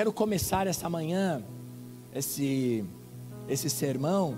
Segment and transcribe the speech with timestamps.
[0.00, 1.42] Quero começar essa manhã
[2.14, 2.82] esse
[3.46, 4.34] esse sermão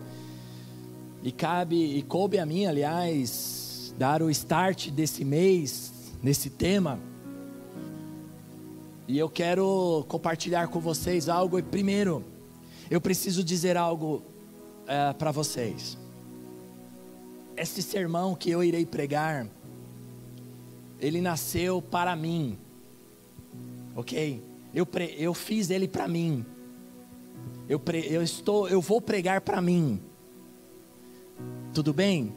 [1.23, 6.99] e cabe e coube a mim, aliás, dar o start desse mês nesse tema.
[9.07, 11.57] E eu quero compartilhar com vocês algo.
[11.61, 12.25] E primeiro,
[12.91, 14.21] eu preciso dizer algo
[14.85, 15.97] é, para vocês.
[17.57, 19.47] Esse sermão que eu irei pregar,
[20.99, 22.59] ele nasceu para mim,
[23.95, 24.51] ok?
[24.75, 26.45] Eu, pre, eu fiz ele para mim.
[27.69, 30.01] Eu, pre, eu estou, eu vou pregar para mim.
[31.75, 32.33] Tudo bem?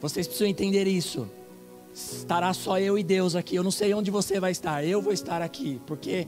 [0.00, 1.28] Vocês precisam entender isso.
[1.94, 3.56] Estará só eu e Deus aqui.
[3.56, 4.84] Eu não sei onde você vai estar.
[4.84, 6.26] Eu vou estar aqui, porque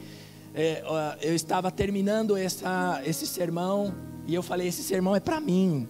[0.54, 0.82] é,
[1.20, 3.94] eu estava terminando essa, esse sermão
[4.26, 5.86] e eu falei: esse sermão é para mim.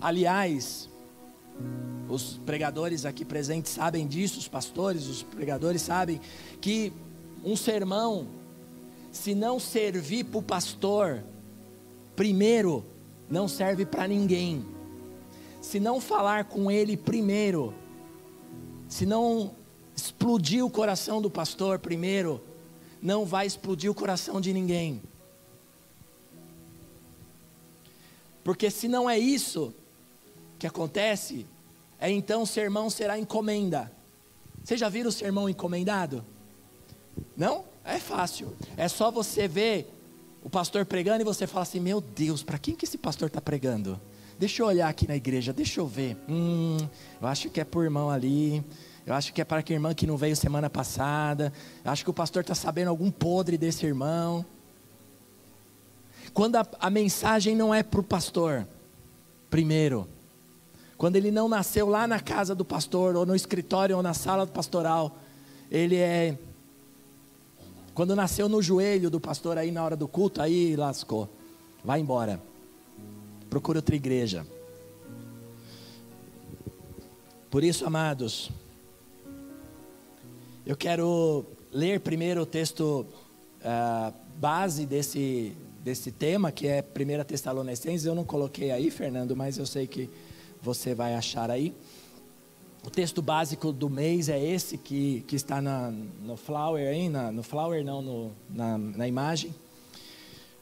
[0.00, 0.88] Aliás,
[2.08, 6.20] os pregadores aqui presentes sabem disso, os pastores, os pregadores sabem
[6.60, 6.92] que
[7.44, 8.28] um sermão
[9.16, 11.24] se não servir para o pastor,
[12.14, 12.84] primeiro,
[13.30, 14.64] não serve para ninguém.
[15.60, 17.72] Se não falar com ele primeiro,
[18.88, 19.54] se não
[19.96, 22.42] explodir o coração do pastor primeiro,
[23.00, 25.02] não vai explodir o coração de ninguém.
[28.44, 29.74] Porque se não é isso
[30.58, 31.46] que acontece,
[31.98, 33.90] é então o sermão será encomenda.
[34.62, 36.24] Vocês já viram o sermão encomendado?
[37.36, 37.64] Não?
[37.84, 38.54] É fácil.
[38.76, 39.92] É só você ver
[40.42, 43.40] o pastor pregando e você fala assim: Meu Deus, para quem que esse pastor está
[43.40, 44.00] pregando?
[44.38, 46.16] Deixa eu olhar aqui na igreja, deixa eu ver.
[46.28, 46.76] Hum,
[47.20, 48.62] eu acho que é por irmão ali.
[49.06, 51.52] Eu acho que é para aquele irmão que não veio semana passada.
[51.84, 54.44] Eu acho que o pastor está sabendo algum podre desse irmão.
[56.34, 58.66] Quando a, a mensagem não é para o pastor,
[59.48, 60.08] primeiro.
[60.98, 64.46] Quando ele não nasceu lá na casa do pastor, ou no escritório, ou na sala
[64.46, 65.16] pastoral,
[65.70, 66.36] ele é
[67.96, 71.30] quando nasceu no joelho do pastor aí na hora do culto, aí lascou.
[71.82, 72.38] Vai embora.
[73.48, 74.46] Procura outra igreja.
[77.50, 78.50] Por isso, amados,
[80.66, 83.06] eu quero ler primeiro o texto
[83.62, 88.04] uh, base desse, desse tema, que é 1 Tessalonicenses.
[88.04, 90.10] Eu não coloquei aí, Fernando, mas eu sei que
[90.60, 91.74] você vai achar aí.
[92.86, 97.32] O texto básico do mês é esse que, que está na, no flower aí, na,
[97.32, 99.52] no flower não, no, na, na imagem.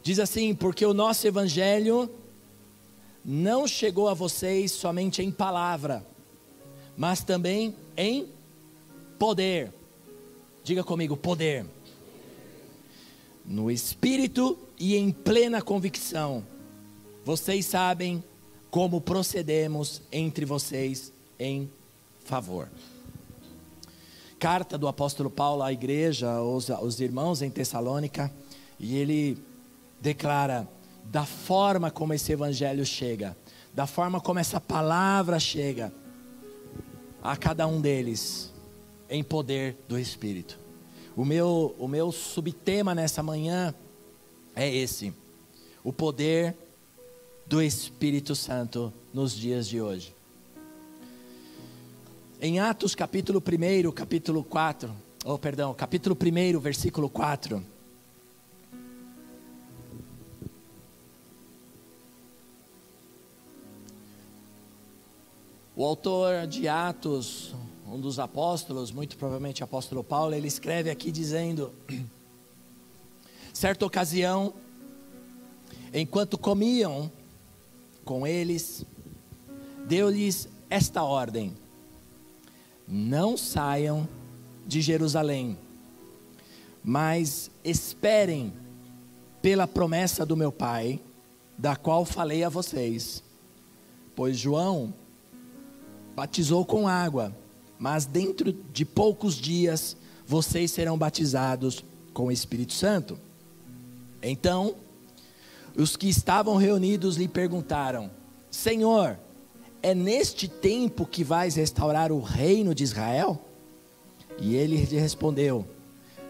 [0.03, 2.09] Diz assim: porque o nosso evangelho
[3.23, 6.03] não chegou a vocês somente em palavra,
[6.97, 8.27] mas também em
[9.19, 9.71] poder.
[10.63, 11.67] Diga comigo, poder.
[13.45, 16.43] No espírito e em plena convicção.
[17.23, 18.25] Vocês sabem
[18.71, 21.71] como procedemos entre vocês em
[22.25, 22.69] favor.
[24.39, 28.31] Carta do apóstolo Paulo à igreja, aos, aos irmãos em Tessalônica,
[28.79, 29.39] e ele
[30.01, 30.69] declara
[31.05, 33.37] da forma como esse evangelho chega,
[33.73, 35.93] da forma como essa palavra chega
[37.23, 38.53] a cada um deles,
[39.09, 40.59] em poder do Espírito.
[41.17, 43.75] O meu, o meu subtema nessa manhã
[44.55, 45.15] é esse:
[45.83, 46.57] o poder
[47.47, 50.15] do Espírito Santo nos dias de hoje.
[52.41, 57.65] Em Atos capítulo 1, capítulo 4, oh perdão, capítulo 1, versículo 4.
[65.77, 67.55] O autor de Atos,
[67.87, 71.73] um dos apóstolos, muito provavelmente o apóstolo Paulo, ele escreve aqui dizendo:
[73.55, 74.53] certa ocasião,
[75.95, 77.11] enquanto comiam
[78.05, 78.85] com eles,
[79.87, 81.64] deu-lhes esta ordem:
[82.87, 84.09] não saiam
[84.67, 85.59] de Jerusalém,
[86.83, 88.53] mas esperem
[89.41, 91.01] pela promessa do meu Pai,
[91.57, 93.23] da qual falei a vocês.
[94.17, 94.93] Pois João
[96.15, 97.35] batizou com água,
[97.79, 99.97] mas dentro de poucos dias
[100.27, 103.19] vocês serão batizados com o Espírito Santo.
[104.23, 104.77] Então,
[105.77, 108.11] os que estavam reunidos lhe perguntaram:
[108.51, 109.19] Senhor,
[109.85, 113.39] é neste tempo que vais restaurar o reino de Israel?
[114.41, 115.67] E ele lhe respondeu: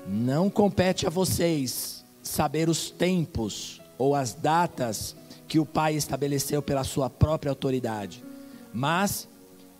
[0.08, 5.14] Não compete a vocês saber os tempos ou as datas
[5.46, 8.24] que o Pai estabeleceu pela sua própria autoridade,
[8.72, 9.28] mas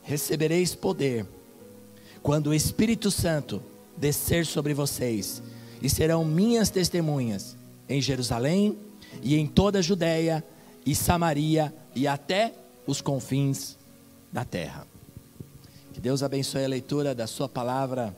[0.05, 1.27] recebereis poder
[2.23, 3.61] quando o Espírito Santo
[3.97, 5.43] descer sobre vocês,
[5.83, 7.57] e serão minhas testemunhas
[7.89, 8.79] em Jerusalém
[9.21, 10.45] e em toda a Judéia
[10.87, 12.53] e Samaria e até
[12.87, 13.77] os confins
[14.33, 14.87] da terra.
[15.93, 18.17] Que Deus abençoe a leitura da Sua palavra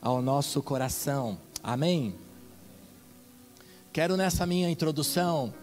[0.00, 1.38] ao nosso coração.
[1.62, 2.14] Amém.
[3.92, 5.54] Quero nessa minha introdução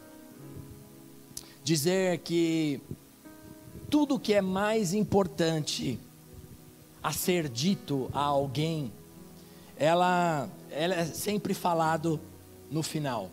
[1.63, 2.81] dizer que
[3.90, 6.00] tudo que é mais importante
[7.04, 8.92] a ser dito a alguém,
[9.78, 12.19] ela, ela é sempre falado
[12.72, 13.30] no final.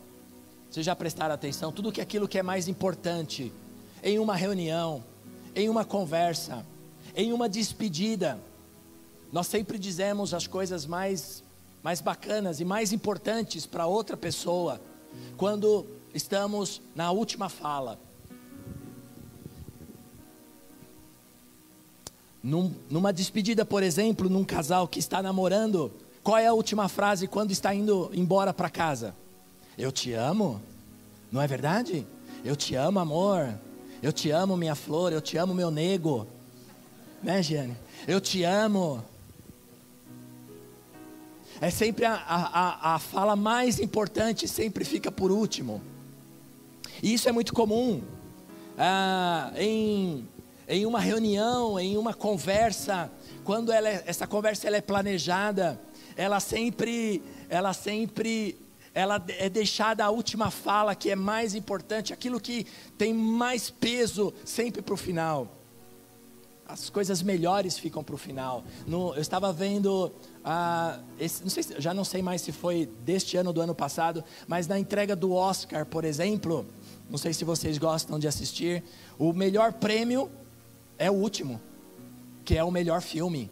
[0.71, 1.71] Vocês já prestaram atenção?
[1.71, 3.53] Tudo que aquilo que é mais importante
[4.07, 5.03] em uma reunião,
[5.53, 6.65] em uma conversa,
[7.17, 8.39] em uma despedida,
[9.33, 11.43] nós sempre dizemos as coisas mais
[11.83, 14.81] mais bacanas e mais importantes para outra pessoa
[15.37, 17.99] quando estamos na última fala.
[22.43, 25.93] Num, numa despedida, por exemplo, num casal que está namorando,
[26.23, 29.15] qual é a última frase quando está indo embora para casa?
[29.77, 30.63] Eu te amo,
[31.31, 32.07] não é verdade?
[32.45, 33.66] Eu te amo, amor.
[34.07, 35.13] Eu te amo, minha flor.
[35.13, 36.29] Eu te amo, meu nego.
[37.21, 37.77] Né, Giane?
[38.07, 39.05] Eu te amo.
[41.61, 45.83] É sempre a, a, a fala mais importante, sempre fica por último.
[47.03, 48.01] E isso é muito comum.
[48.79, 50.25] Ah, em
[50.69, 53.11] em uma reunião, em uma conversa,
[53.43, 55.81] quando ela é, essa conversa ela é planejada,
[56.17, 58.57] ela sempre, ela sempre,
[58.97, 62.67] ela é deixada a última fala que é mais importante, aquilo que
[62.97, 65.49] tem mais peso sempre para o final.
[66.67, 68.65] As coisas melhores ficam para o final.
[68.87, 70.11] No, eu estava vendo,
[70.43, 73.75] ah, esse, não sei, já não sei mais se foi deste ano ou do ano
[73.75, 76.65] passado, mas na entrega do Oscar, por exemplo,
[77.11, 78.83] não sei se vocês gostam de assistir,
[79.19, 80.31] o melhor prêmio
[80.97, 81.61] é o último,
[82.47, 83.51] que é o melhor filme.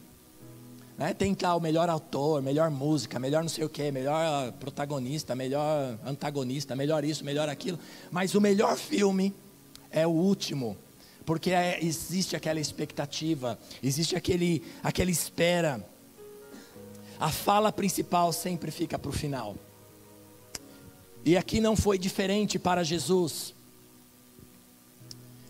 [0.97, 1.13] Né?
[1.13, 5.99] Tem lá o melhor autor, melhor música, melhor não sei o que, melhor protagonista, melhor
[6.07, 7.79] antagonista, melhor isso, melhor aquilo.
[8.11, 9.35] Mas o melhor filme
[9.91, 10.77] é o último,
[11.27, 15.85] porque é, existe aquela expectativa, existe aquele, aquela espera.
[17.19, 19.57] A fala principal sempre fica para o final.
[21.25, 23.55] E aqui não foi diferente para Jesus.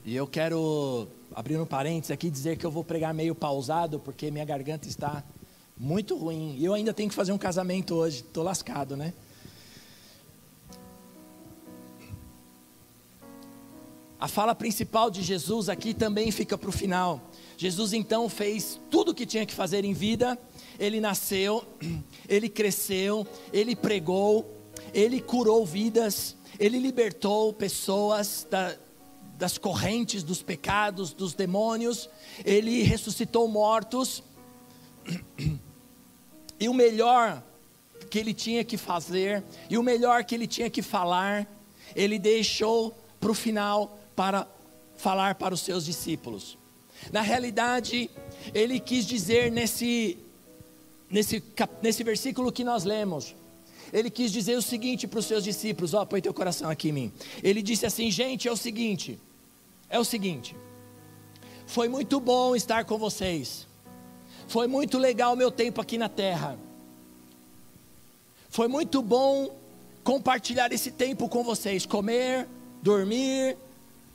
[0.05, 4.31] E eu quero abrir um parênteses aqui dizer que eu vou pregar meio pausado, porque
[4.31, 5.25] minha garganta está
[5.77, 6.55] muito ruim.
[6.57, 9.13] E eu ainda tenho que fazer um casamento hoje, estou lascado, né?
[14.21, 17.21] A fala principal de Jesus aqui também fica para o final.
[17.59, 20.39] Jesus então fez tudo o que tinha que fazer em vida.
[20.79, 21.65] Ele nasceu,
[22.29, 24.51] ele cresceu, ele pregou,
[24.95, 28.75] ele curou vidas, ele libertou pessoas da,
[29.39, 32.09] das correntes dos pecados, dos demônios,
[32.45, 34.23] ele ressuscitou mortos.
[36.61, 37.43] E o melhor
[38.09, 41.49] que ele tinha que fazer, e o melhor que ele tinha que falar,
[41.97, 44.47] ele deixou para o final para
[44.97, 46.57] falar para os seus discípulos.
[47.13, 48.09] Na realidade,
[48.55, 50.17] ele quis dizer nesse,
[51.11, 51.43] nesse,
[51.83, 53.35] nesse versículo que nós lemos,
[53.93, 56.93] ele quis dizer o seguinte para os seus discípulos: Ó, põe teu coração aqui em
[56.93, 57.13] mim.
[57.43, 59.19] Ele disse assim: Gente, é o seguinte,
[59.95, 60.57] é o seguinte,
[61.67, 63.65] foi muito bom estar com vocês,
[64.49, 66.59] foi muito legal o meu tempo aqui na terra,
[68.49, 69.57] foi muito bom
[70.03, 72.49] compartilhar esse tempo com vocês, comer,
[72.83, 73.57] dormir,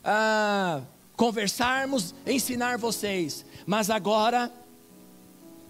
[0.04, 0.82] ah,
[1.16, 4.52] conversarmos, ensinar vocês, mas agora,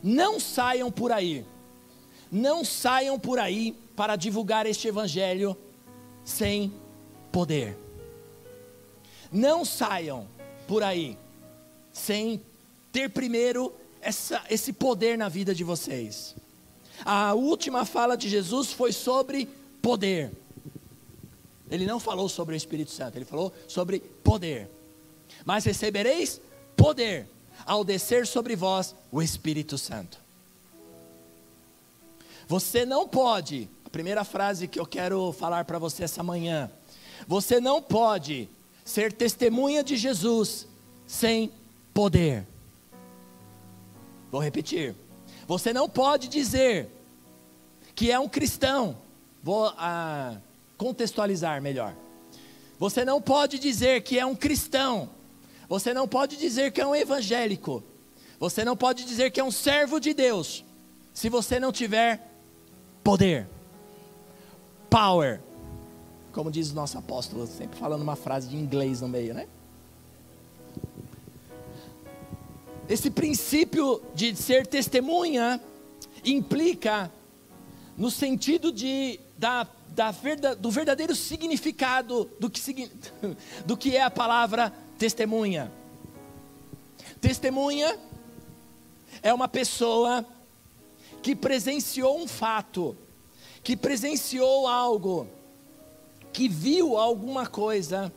[0.02, 1.46] não saiam por aí,
[2.32, 5.56] não saiam por aí para divulgar este evangelho
[6.24, 6.72] sem
[7.30, 7.89] poder.
[9.32, 10.26] Não saiam
[10.66, 11.16] por aí
[11.92, 12.40] sem
[12.92, 16.34] ter primeiro essa, esse poder na vida de vocês.
[17.04, 19.48] A última fala de Jesus foi sobre
[19.80, 20.32] poder.
[21.70, 24.68] Ele não falou sobre o Espírito Santo, ele falou sobre poder.
[25.44, 26.40] Mas recebereis
[26.76, 27.28] poder
[27.64, 30.18] ao descer sobre vós o Espírito Santo.
[32.48, 36.70] Você não pode, a primeira frase que eu quero falar para você essa manhã,
[37.28, 38.48] você não pode
[38.84, 40.66] ser testemunha de Jesus
[41.06, 41.52] sem
[41.92, 42.46] poder.
[44.30, 44.94] Vou repetir.
[45.46, 46.88] Você não pode dizer
[47.94, 48.96] que é um cristão.
[49.42, 50.36] Vou ah,
[50.78, 51.94] contextualizar melhor.
[52.78, 55.10] Você não pode dizer que é um cristão,
[55.68, 57.84] Você não pode dizer que é um evangélico.
[58.40, 60.64] Você não pode dizer que é um servo de Deus.
[61.12, 62.26] Se você não tiver
[63.04, 63.46] poder.
[64.88, 65.40] Power.
[66.32, 69.46] Como diz o nosso apóstolo, sempre falando uma frase de inglês no meio, né?
[72.88, 75.60] Esse princípio de ser testemunha
[76.24, 77.10] implica
[77.96, 80.10] no sentido de, da, da
[80.58, 82.90] do verdadeiro significado do que,
[83.64, 85.70] do que é a palavra testemunha.
[87.20, 87.98] Testemunha
[89.22, 90.24] é uma pessoa
[91.22, 92.96] que presenciou um fato,
[93.62, 95.28] que presenciou algo,
[96.32, 98.12] que viu alguma coisa,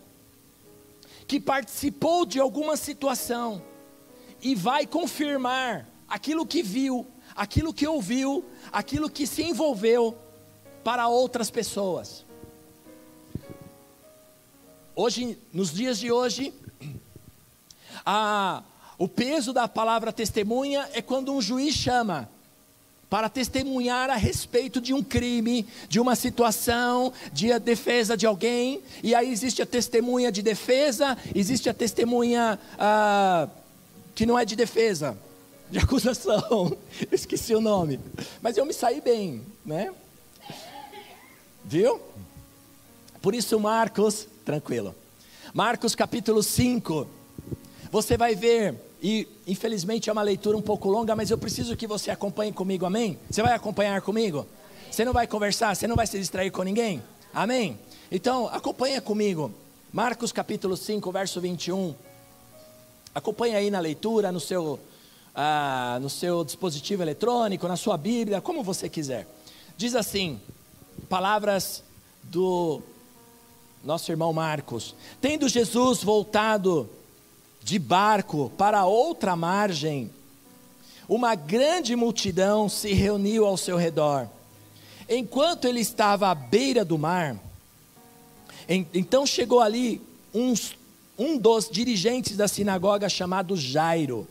[1.28, 3.62] que participou de alguma situação
[4.42, 10.18] e vai confirmar aquilo que viu, aquilo que ouviu, aquilo que se envolveu
[10.84, 12.26] para outras pessoas.
[14.96, 16.54] Hoje, nos dias de hoje,
[18.06, 18.62] a,
[18.98, 22.30] o peso da palavra testemunha é quando um juiz chama
[23.14, 28.82] para testemunhar a respeito de um crime, de uma situação, de a defesa de alguém,
[29.04, 32.60] e aí existe a testemunha de defesa, existe a testemunha.
[32.76, 33.48] Ah,
[34.16, 35.16] que não é de defesa,
[35.70, 36.76] de acusação.
[37.12, 38.00] esqueci o nome.
[38.42, 39.94] Mas eu me saí bem, né?
[41.64, 42.02] Viu?
[43.22, 44.96] Por isso, Marcos, tranquilo.
[45.54, 47.08] Marcos capítulo 5.
[47.92, 51.86] Você vai ver, e infelizmente é uma leitura um pouco longa, mas eu preciso que
[51.86, 53.20] você acompanhe comigo, amém?
[53.30, 54.48] Você vai acompanhar comigo?
[54.90, 57.04] Você não vai conversar, você não vai se distrair com ninguém?
[57.34, 57.78] Amém?
[58.10, 59.54] Então, acompanha comigo.
[59.92, 61.94] Marcos capítulo 5, verso 21.
[63.14, 64.80] Acompanhe aí na leitura, no seu,
[65.36, 69.28] ah, no seu dispositivo eletrônico, na sua Bíblia, como você quiser.
[69.76, 70.40] Diz assim,
[71.10, 71.84] palavras
[72.24, 72.82] do
[73.84, 76.90] nosso irmão Marcos: Tendo Jesus voltado
[77.64, 80.12] de barco para outra margem,
[81.08, 84.28] uma grande multidão se reuniu ao seu redor.
[85.08, 87.38] Enquanto ele estava à beira do mar,
[88.68, 90.02] então chegou ali
[90.34, 90.76] uns
[91.18, 94.28] um dos dirigentes da sinagoga chamado Jairo.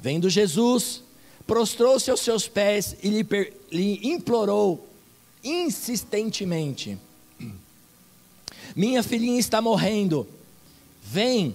[0.00, 1.02] Vendo Jesus,
[1.46, 3.26] prostrou-se aos seus pés e lhe,
[3.70, 4.88] lhe implorou
[5.44, 6.98] insistentemente:
[8.74, 10.26] Minha filhinha está morrendo.
[11.02, 11.54] Vem,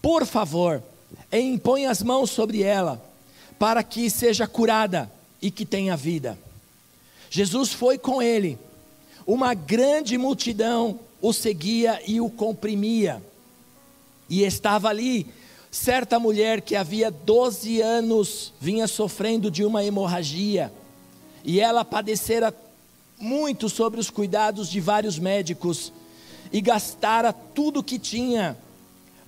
[0.00, 0.82] por favor,
[1.30, 3.02] e impõe as mãos sobre ela,
[3.58, 6.38] para que seja curada e que tenha vida.
[7.30, 8.58] Jesus foi com ele.
[9.26, 13.22] Uma grande multidão o seguia e o comprimia.
[14.28, 15.26] E estava ali
[15.70, 20.72] certa mulher que havia 12 anos vinha sofrendo de uma hemorragia,
[21.44, 22.54] e ela padecera
[23.18, 25.92] muito sobre os cuidados de vários médicos
[26.52, 28.56] e gastara tudo o que tinha,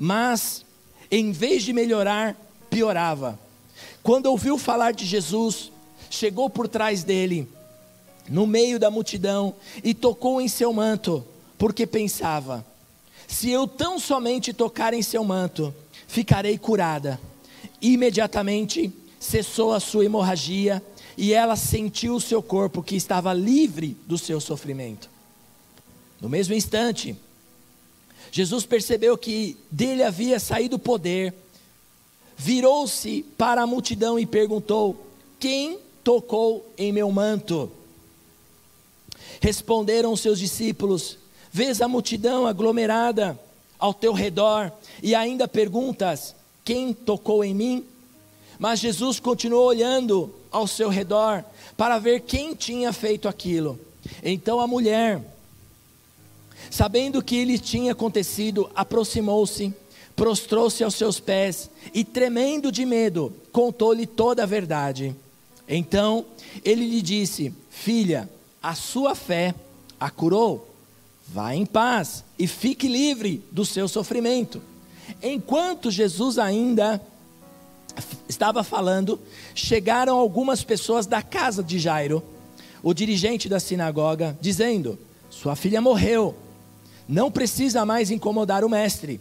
[0.02, 0.64] mas
[1.10, 2.34] em vez de melhorar,
[2.70, 3.38] piorava.
[4.02, 5.70] Quando ouviu falar de Jesus,
[6.08, 7.46] chegou por trás dele,
[8.26, 9.54] no meio da multidão,
[9.84, 11.22] e tocou em seu manto
[11.58, 12.64] porque pensava:
[13.28, 15.74] se eu tão somente tocar em seu manto,
[16.08, 17.20] ficarei curada.
[17.82, 20.82] Imediatamente cessou a sua hemorragia
[21.14, 25.10] e ela sentiu o seu corpo que estava livre do seu sofrimento.
[26.18, 27.14] No mesmo instante,
[28.32, 31.34] Jesus percebeu que dele havia saído poder,
[32.36, 35.06] virou-se para a multidão e perguntou:
[35.38, 37.70] Quem tocou em meu manto?
[39.40, 41.18] Responderam seus discípulos:
[41.50, 43.38] vês a multidão aglomerada
[43.78, 44.72] ao teu redor
[45.02, 46.34] e ainda perguntas:
[46.64, 47.84] quem tocou em mim?
[48.58, 51.44] Mas Jesus continuou olhando ao seu redor
[51.76, 53.78] para ver quem tinha feito aquilo.
[54.22, 55.20] Então a mulher,
[56.70, 59.72] sabendo que lhe tinha acontecido, aproximou-se,
[60.16, 65.14] prostrou-se aos seus pés e, tremendo de medo, contou-lhe toda a verdade.
[65.68, 66.26] Então
[66.64, 68.28] ele lhe disse: Filha,
[68.62, 69.54] a sua fé
[69.98, 70.70] a curou
[71.32, 74.60] Vá em paz e fique livre do seu sofrimento.
[75.22, 77.00] Enquanto Jesus ainda
[78.28, 79.20] estava falando,
[79.54, 82.20] chegaram algumas pessoas da casa de Jairo,
[82.82, 84.98] o dirigente da sinagoga, dizendo:
[85.28, 86.34] Sua filha morreu,
[87.10, 89.20] não precisa mais incomodar o mestre.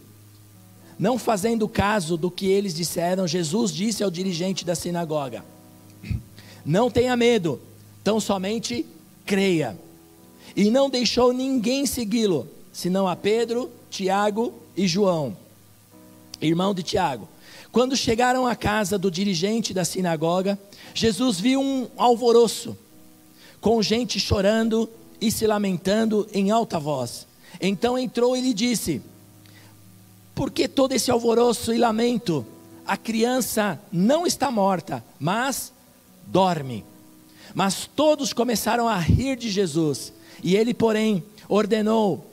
[0.96, 5.44] Não fazendo caso do que eles disseram, Jesus disse ao dirigente da sinagoga:
[6.64, 7.60] Não tenha medo,
[8.04, 8.86] tão somente
[9.26, 9.76] creia
[10.54, 15.36] e não deixou ninguém segui-lo, senão a Pedro, Tiago e João,
[16.40, 17.28] irmão de Tiago.
[17.72, 20.58] Quando chegaram à casa do dirigente da sinagoga,
[20.94, 22.76] Jesus viu um alvoroço,
[23.60, 24.88] com gente chorando
[25.20, 27.29] e se lamentando em alta voz.
[27.60, 29.02] Então entrou e lhe disse:
[30.34, 32.46] Por que todo esse alvoroço e lamento?
[32.86, 35.72] A criança não está morta, mas
[36.26, 36.84] dorme.
[37.54, 40.12] Mas todos começaram a rir de Jesus.
[40.42, 42.26] E ele, porém, ordenou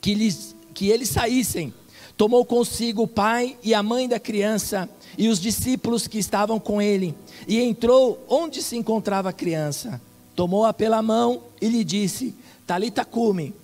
[0.00, 1.72] que, lhes, que eles saíssem.
[2.16, 6.80] Tomou consigo o pai e a mãe da criança e os discípulos que estavam com
[6.80, 7.14] ele.
[7.48, 10.00] E entrou onde se encontrava a criança.
[10.36, 12.34] Tomou-a pela mão e lhe disse:
[12.66, 13.54] Talita cume,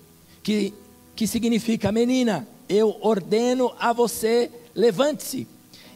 [0.43, 0.73] que,
[1.15, 5.47] que significa menina, eu ordeno a você, levante-se.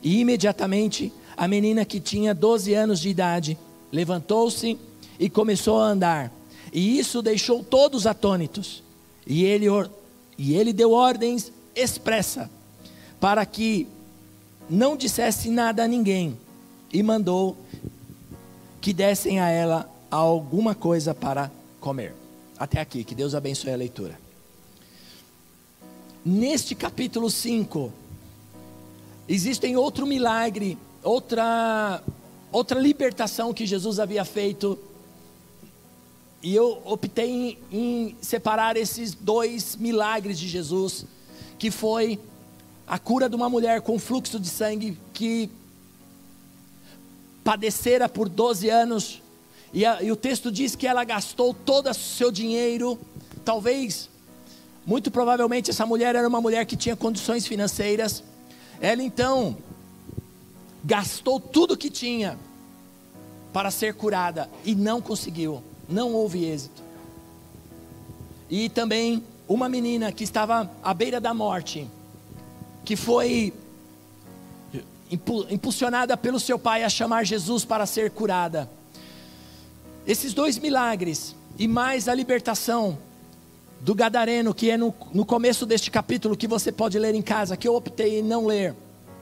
[0.03, 3.57] E imediatamente a menina que tinha 12 anos de idade
[3.91, 4.77] levantou-se
[5.19, 6.31] e começou a andar.
[6.71, 8.83] E isso deixou todos atônitos.
[9.25, 9.67] E ele,
[10.37, 12.49] e ele deu ordens expressa
[13.19, 13.87] para que
[14.69, 16.37] não dissesse nada a ninguém
[16.91, 17.57] e mandou
[18.81, 22.13] que dessem a ela alguma coisa para comer.
[22.57, 24.24] Até aqui, que Deus abençoe a leitura.
[26.25, 27.93] Neste capítulo 5,
[29.29, 32.01] existem outro milagre, outra
[32.51, 34.79] outra libertação que Jesus havia feito.
[36.41, 41.05] E eu optei em, em separar esses dois milagres de Jesus,
[41.59, 42.19] que foi
[42.87, 45.47] a cura de uma mulher com fluxo de sangue que
[47.43, 49.21] padecera por 12 anos,
[49.71, 52.97] e, a, e, o texto diz que ela gastou todo o seu dinheiro,
[53.43, 54.09] talvez,
[54.85, 58.23] muito provavelmente essa mulher era uma mulher que tinha condições financeiras,
[58.79, 59.57] ela então
[60.83, 62.37] gastou tudo que tinha
[63.51, 66.83] para ser curada e não conseguiu, não houve êxito.
[68.49, 71.87] E também uma menina que estava à beira da morte,
[72.83, 73.53] que foi
[75.49, 78.69] impulsionada pelo seu pai a chamar Jesus para ser curada.
[80.05, 82.97] Esses dois milagres e mais a libertação
[83.81, 87.57] do Gadareno, que é no, no começo deste capítulo, que você pode ler em casa,
[87.57, 88.75] que eu optei em não ler,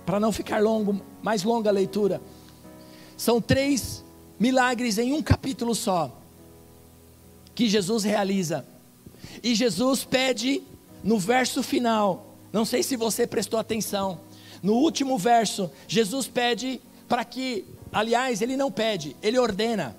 [0.05, 2.21] para não ficar longo, mais longa a leitura.
[3.17, 4.03] São três
[4.39, 6.11] milagres em um capítulo só,
[7.53, 8.65] que Jesus realiza.
[9.41, 10.61] E Jesus pede
[11.03, 14.19] no verso final, não sei se você prestou atenção,
[14.61, 19.95] no último verso, Jesus pede para que, aliás, ele não pede, ele ordena.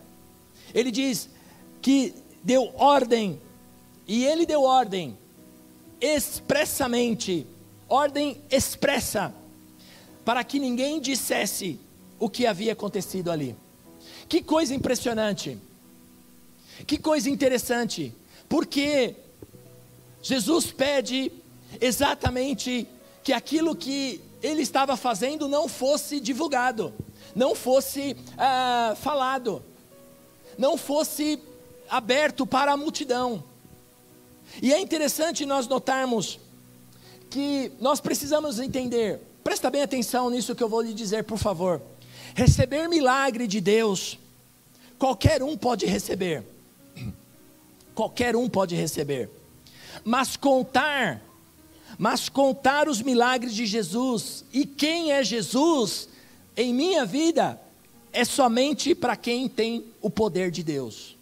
[0.74, 1.28] Ele diz
[1.82, 3.38] que deu ordem,
[4.06, 5.16] e ele deu ordem
[6.00, 7.46] expressamente,
[7.88, 9.34] ordem expressa,
[10.24, 11.78] para que ninguém dissesse
[12.18, 13.56] o que havia acontecido ali.
[14.28, 15.58] Que coisa impressionante,
[16.86, 18.14] que coisa interessante,
[18.48, 19.14] porque
[20.22, 21.30] Jesus pede
[21.80, 22.86] exatamente
[23.22, 26.92] que aquilo que ele estava fazendo não fosse divulgado,
[27.34, 29.62] não fosse ah, falado,
[30.58, 31.38] não fosse
[31.88, 33.42] aberto para a multidão.
[34.62, 36.38] E é interessante nós notarmos
[37.30, 41.80] que nós precisamos entender, presta bem atenção nisso que eu vou lhe dizer, por favor.
[42.34, 44.18] Receber milagre de Deus,
[44.98, 46.44] qualquer um pode receber,
[47.94, 49.30] qualquer um pode receber,
[50.04, 51.22] mas contar
[51.98, 56.08] mas contar os milagres de Jesus e quem é Jesus
[56.56, 57.60] em minha vida
[58.12, 61.16] é somente para quem tem o poder de Deus.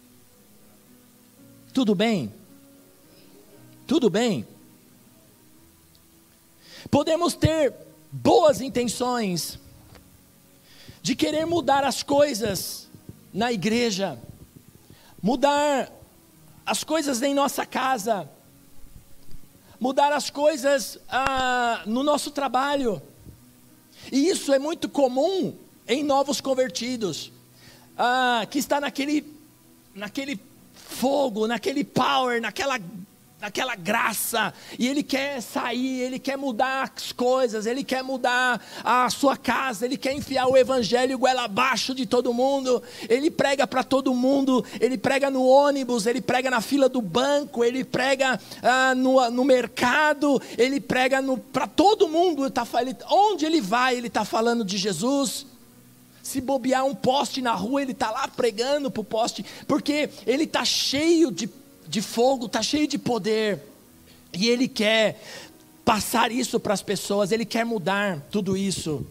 [1.73, 2.31] Tudo bem?
[3.85, 4.47] Tudo bem?
[6.89, 7.73] Podemos ter
[8.11, 9.59] boas intenções
[11.01, 12.87] de querer mudar as coisas
[13.33, 14.17] na igreja,
[15.21, 15.91] mudar
[16.65, 18.29] as coisas em nossa casa,
[19.79, 23.01] mudar as coisas ah, no nosso trabalho.
[24.09, 27.33] E isso é muito comum em novos convertidos,
[27.97, 29.25] ah, que está naquele,
[29.93, 30.39] naquele
[30.73, 32.79] fogo, naquele power, naquela
[33.43, 39.09] naquela graça, e ele quer sair, ele quer mudar as coisas, ele quer mudar a
[39.09, 43.83] sua casa, ele quer enfiar o evangelho goela abaixo de todo mundo, ele prega para
[43.83, 48.95] todo mundo, ele prega no ônibus, ele prega na fila do banco, ele prega ah,
[48.95, 54.23] no, no mercado, ele prega para todo mundo, tá, ele, onde ele vai, ele está
[54.23, 55.45] falando de Jesus.
[56.21, 60.45] Se bobear um poste na rua, ele está lá pregando para o poste, porque ele
[60.45, 61.49] está cheio de
[61.93, 63.59] de fogo, está cheio de poder.
[64.33, 65.21] E Ele quer
[65.85, 69.05] passar isso para as pessoas, Ele quer mudar tudo isso.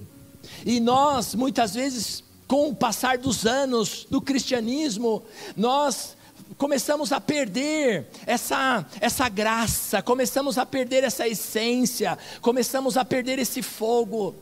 [0.66, 5.22] E nós, muitas vezes, com o passar dos anos do cristianismo,
[5.56, 6.16] nós
[6.58, 13.62] começamos a perder essa, essa graça, começamos a perder essa essência, começamos a perder esse
[13.62, 14.34] fogo.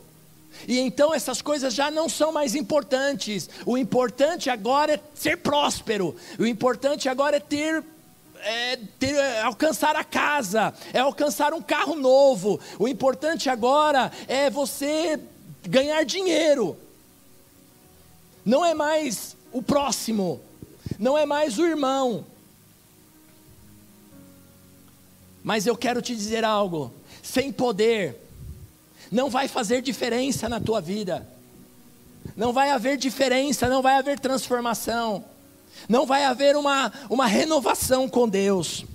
[0.67, 3.47] E então essas coisas já não são mais importantes.
[3.67, 6.15] O importante agora é ser próspero.
[6.39, 7.83] O importante agora é ter
[8.43, 12.59] é, ter, é alcançar a casa, é alcançar um carro novo.
[12.79, 15.19] O importante agora é você
[15.63, 16.77] ganhar dinheiro.
[18.43, 20.41] Não é mais o próximo,
[20.97, 22.25] não é mais o irmão.
[25.43, 28.15] Mas eu quero te dizer algo: sem poder,
[29.11, 31.27] não vai fazer diferença na tua vida,
[32.35, 35.23] não vai haver diferença, não vai haver transformação,
[35.87, 38.85] não vai haver uma, uma renovação com Deus.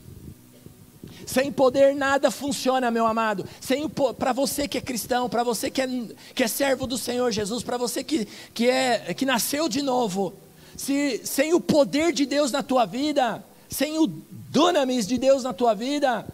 [1.26, 3.44] Sem poder nada funciona, meu amado.
[3.60, 5.88] Sem para você que é cristão, para você que é,
[6.34, 10.34] que é servo do Senhor Jesus, para você que, que é que nasceu de novo,
[10.76, 15.52] se sem o poder de Deus na tua vida, sem o dunamis de Deus na
[15.52, 16.24] tua vida,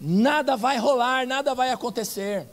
[0.00, 2.46] nada vai rolar, nada vai acontecer.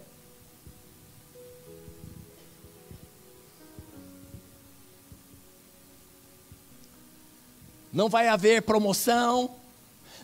[7.94, 9.50] Não vai haver promoção,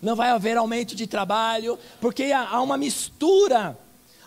[0.02, 3.78] não vai haver aumento de trabalho, porque há uma mistura,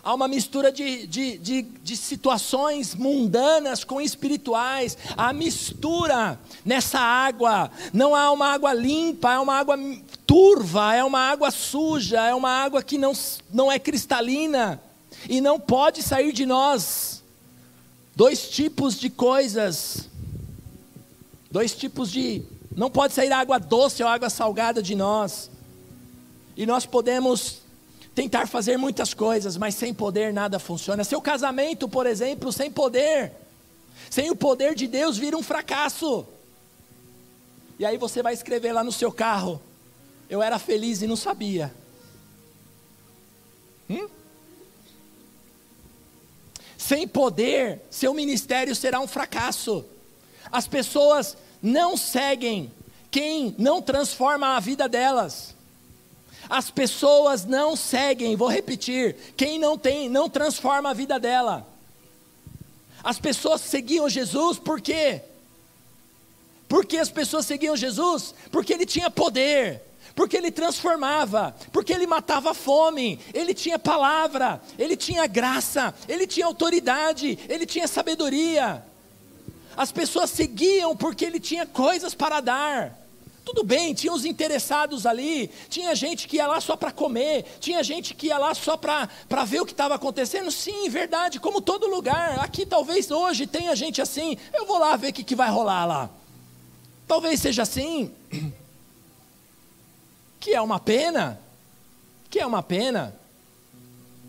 [0.03, 7.69] há uma mistura de, de, de, de situações mundanas com espirituais, há mistura nessa água,
[7.91, 9.77] não há uma água limpa, é uma água
[10.25, 13.13] turva, é uma água suja, é uma água que não,
[13.51, 14.81] não é cristalina
[15.29, 17.21] e não pode sair de nós.
[18.15, 20.07] Dois tipos de coisas,
[21.49, 22.43] dois tipos de.
[22.75, 25.49] Não pode sair água doce ou água salgada de nós.
[26.55, 27.61] E nós podemos
[28.15, 31.03] tentar fazer muitas coisas, mas sem poder nada funciona.
[31.03, 33.31] Seu casamento, por exemplo, sem poder,
[34.09, 36.25] sem o poder de Deus, vira um fracasso.
[37.77, 39.61] E aí você vai escrever lá no seu carro:
[40.29, 41.73] Eu era feliz e não sabia.
[43.89, 44.07] Hum?
[46.77, 49.85] Sem poder, seu ministério será um fracasso.
[50.51, 52.69] As pessoas não seguem
[53.09, 55.55] quem não transforma a vida delas.
[56.49, 61.65] As pessoas não seguem, vou repetir, quem não tem, não transforma a vida dela.
[63.01, 65.21] As pessoas seguiam Jesus por quê?
[66.67, 68.33] Porque as pessoas seguiam Jesus?
[68.51, 69.81] Porque ele tinha poder,
[70.15, 76.27] porque ele transformava, porque ele matava a fome, ele tinha palavra, ele tinha graça, ele
[76.27, 78.83] tinha autoridade, ele tinha sabedoria.
[79.75, 83.03] As pessoas seguiam porque ele tinha coisas para dar.
[83.45, 87.83] Tudo bem, tinha os interessados ali, tinha gente que ia lá só para comer, tinha
[87.83, 89.09] gente que ia lá só para
[89.45, 90.49] ver o que estava acontecendo.
[90.49, 92.39] Sim, verdade, como todo lugar.
[92.39, 94.37] Aqui talvez hoje tenha gente assim.
[94.53, 96.09] Eu vou lá ver o que, que vai rolar lá.
[97.07, 98.11] Talvez seja assim.
[100.39, 101.39] Que é uma pena.
[102.29, 103.15] Que é uma pena.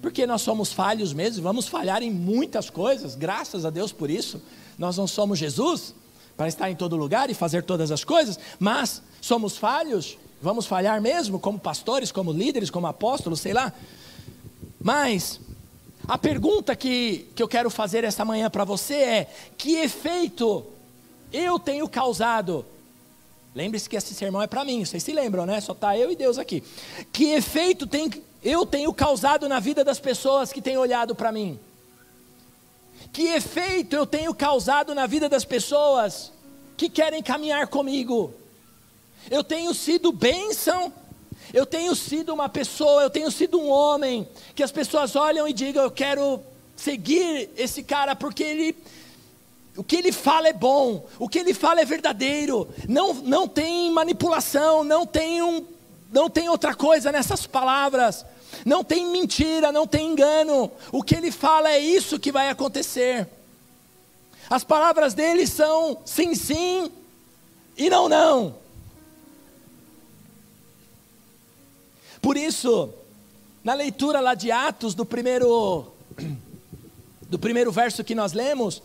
[0.01, 4.41] Porque nós somos falhos mesmo, vamos falhar em muitas coisas, graças a Deus por isso.
[4.79, 5.95] Nós não somos Jesus
[6.37, 11.01] para estar em todo lugar e fazer todas as coisas, mas somos falhos, vamos falhar
[11.01, 13.73] mesmo, como pastores, como líderes, como apóstolos, sei lá.
[14.81, 15.41] Mas
[16.07, 20.67] a pergunta que, que eu quero fazer esta manhã para você é: que efeito
[21.33, 22.67] eu tenho causado?
[23.55, 25.61] Lembre-se que esse sermão é para mim, vocês se lembram, né?
[25.61, 26.63] Só está eu e Deus aqui.
[27.13, 28.11] Que efeito tem,
[28.43, 31.59] eu tenho causado na vida das pessoas que têm olhado para mim?
[33.15, 36.33] Que efeito eu tenho causado na vida das pessoas
[36.77, 38.35] que querem caminhar comigo?
[39.31, 40.93] Eu tenho sido bênção,
[41.53, 45.53] eu tenho sido uma pessoa, eu tenho sido um homem que as pessoas olham e
[45.53, 46.43] digam: Eu quero
[46.75, 48.77] seguir esse cara porque ele.
[49.77, 53.93] O que ele fala é bom, o que ele fala é verdadeiro, não, não tem
[53.93, 55.65] manipulação, não tem, um,
[56.13, 58.27] não tem outra coisa nessas palavras.
[58.65, 60.71] Não tem mentira, não tem engano.
[60.91, 63.29] O que ele fala é isso que vai acontecer.
[64.49, 66.91] As palavras dele são sim, sim
[67.77, 68.57] e não, não.
[72.23, 72.93] Por isso,
[73.63, 75.93] na leitura lá de Atos, do primeiro,
[77.29, 78.83] do primeiro verso que nós lemos,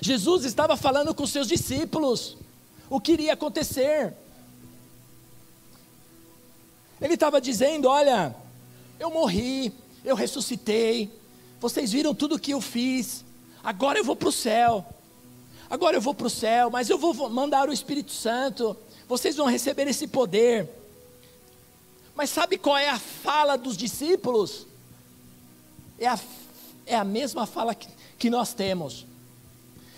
[0.00, 2.36] Jesus estava falando com seus discípulos
[2.90, 4.12] o que iria acontecer.
[7.02, 8.34] Ele estava dizendo: Olha,
[8.98, 9.72] eu morri,
[10.04, 11.12] eu ressuscitei,
[11.60, 13.24] vocês viram tudo o que eu fiz,
[13.62, 14.86] agora eu vou para o céu,
[15.68, 18.76] agora eu vou para o céu, mas eu vou mandar o Espírito Santo,
[19.08, 20.68] vocês vão receber esse poder.
[22.14, 24.66] Mas sabe qual é a fala dos discípulos?
[25.98, 26.18] É a,
[26.86, 27.88] é a mesma fala que,
[28.18, 29.06] que nós temos.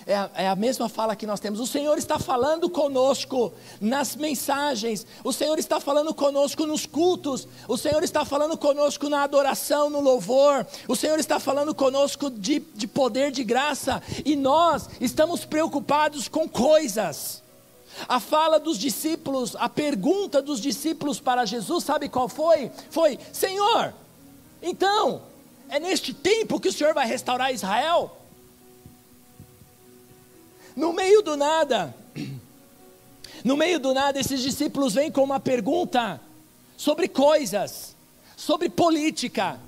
[0.06, 1.60] É a, é a, mesma fala que nós temos.
[1.60, 7.76] O Senhor está falando conosco nas mensagens, o Senhor está falando conosco nos cultos, o
[7.76, 12.86] Senhor está falando conosco na adoração, no louvor, o Senhor está falando conosco de, de
[12.86, 17.42] poder, de graça, e nós estamos preocupados com coisas.
[18.08, 22.70] A fala dos discípulos, a pergunta dos discípulos para Jesus, sabe qual foi?
[22.90, 23.94] Foi: Senhor,
[24.60, 25.22] então,
[25.68, 28.23] é neste tempo que o Senhor vai restaurar Israel?
[30.76, 31.94] No meio do nada,
[33.44, 36.20] no meio do nada, esses discípulos vêm com uma pergunta
[36.76, 37.94] sobre coisas,
[38.36, 39.58] sobre política.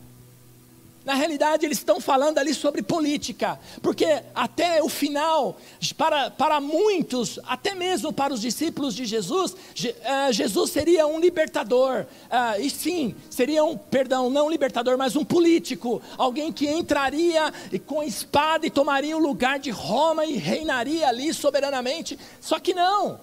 [1.07, 5.57] Na realidade, eles estão falando ali sobre política, porque até o final,
[5.97, 12.07] para, para muitos, até mesmo para os discípulos de Jesus, uh, Jesus seria um libertador,
[12.25, 17.55] uh, e sim, seria um, perdão, não um libertador, mas um político, alguém que entraria
[17.87, 23.21] com espada e tomaria o lugar de Roma e reinaria ali soberanamente, só que não.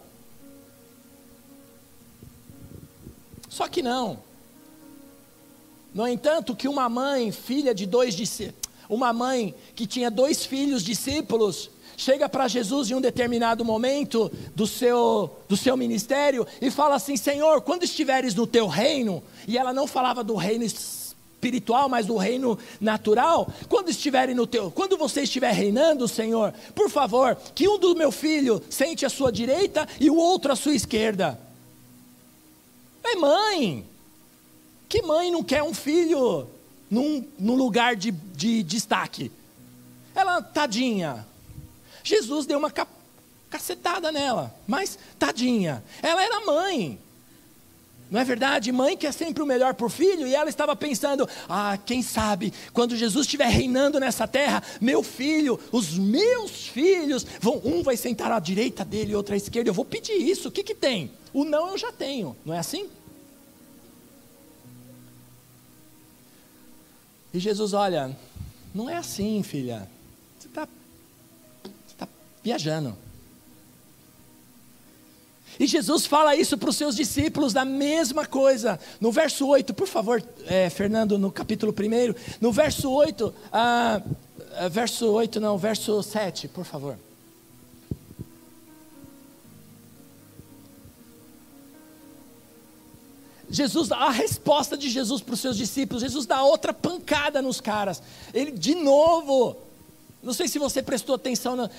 [3.50, 4.19] Só que não.
[5.93, 10.84] No entanto, que uma mãe, filha de dois discípulos, uma mãe que tinha dois filhos
[10.84, 16.95] discípulos, chega para Jesus em um determinado momento do seu, do seu ministério e fala
[16.95, 22.06] assim: Senhor, quando estiveres no teu reino, e ela não falava do reino espiritual, mas
[22.06, 27.67] do reino natural, quando estiverem no teu, quando você estiver reinando, Senhor, por favor, que
[27.67, 31.39] um do meu filho sente à sua direita e o outro à sua esquerda.
[33.03, 33.86] É mãe,
[34.93, 36.47] que mãe não quer um filho
[36.88, 39.32] num, num lugar de, de destaque?
[40.13, 41.25] Ela, tadinha.
[42.03, 42.71] Jesus deu uma
[43.49, 45.84] cacetada nela, mas tadinha.
[45.99, 46.99] Ela era mãe.
[48.12, 48.71] Não é verdade?
[48.71, 52.53] Mãe quer sempre o melhor para o filho, e ela estava pensando: ah, quem sabe,
[52.71, 58.32] quando Jesus estiver reinando nessa terra, meu filho, os meus filhos, vão, um vai sentar
[58.32, 61.10] à direita dele outro à esquerda, eu vou pedir isso, o que, que tem?
[61.34, 62.88] O não eu já tenho, não é assim?
[67.34, 68.15] E Jesus, olha,
[68.76, 69.89] não é assim, filha.
[70.39, 70.67] Você está
[71.98, 72.08] tá
[72.43, 72.96] viajando.
[75.60, 78.80] E Jesus fala isso para os seus discípulos, da mesma coisa.
[79.00, 84.02] No verso 8, por favor, é, Fernando, no capítulo 1, no verso 8, ah,
[84.72, 86.98] verso 8 não, verso 7, por favor.
[93.54, 98.02] Jesus, a resposta de Jesus para os seus discípulos, Jesus dá outra pancada nos caras.
[98.34, 99.56] Ele, de novo,
[100.24, 101.70] não sei se você prestou atenção no,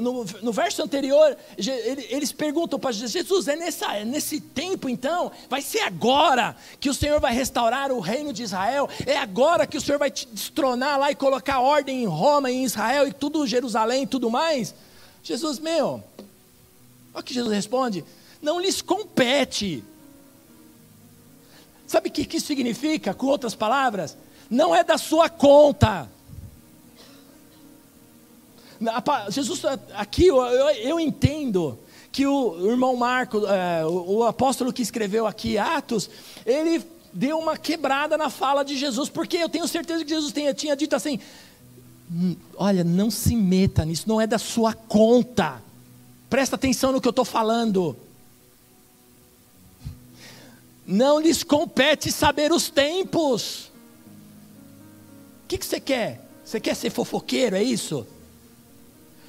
[0.00, 1.36] no, no verso anterior,
[2.08, 5.30] eles perguntam para Jesus: Jesus, é, nessa, é nesse tempo então?
[5.50, 8.88] Vai ser agora que o Senhor vai restaurar o reino de Israel?
[9.04, 12.64] É agora que o Senhor vai te destronar lá e colocar ordem em Roma, em
[12.64, 14.74] Israel e tudo Jerusalém e tudo mais?
[15.22, 16.02] Jesus, meu,
[17.12, 18.02] olha o que Jesus responde:
[18.40, 19.84] não lhes compete
[21.88, 24.14] Sabe o que, isso significa, com outras palavras?
[24.50, 26.06] Não é da sua conta.
[29.30, 29.62] Jesus,
[29.94, 31.78] aqui eu, entendo
[32.12, 36.10] que o irmão Marco, é, o, apóstolo que escreveu aqui Atos,
[36.44, 40.76] ele deu uma quebrada na fala de Jesus, porque eu tenho certeza que Jesus tinha
[40.76, 41.18] dito assim:
[42.12, 45.62] hum, olha, não se meta nisso, não é da sua conta.
[46.28, 47.96] Presta atenção no que eu estou falando.
[50.90, 53.70] Não lhes compete saber os tempos.
[55.44, 56.26] O que, que você quer?
[56.42, 58.06] Você quer ser fofoqueiro, é isso?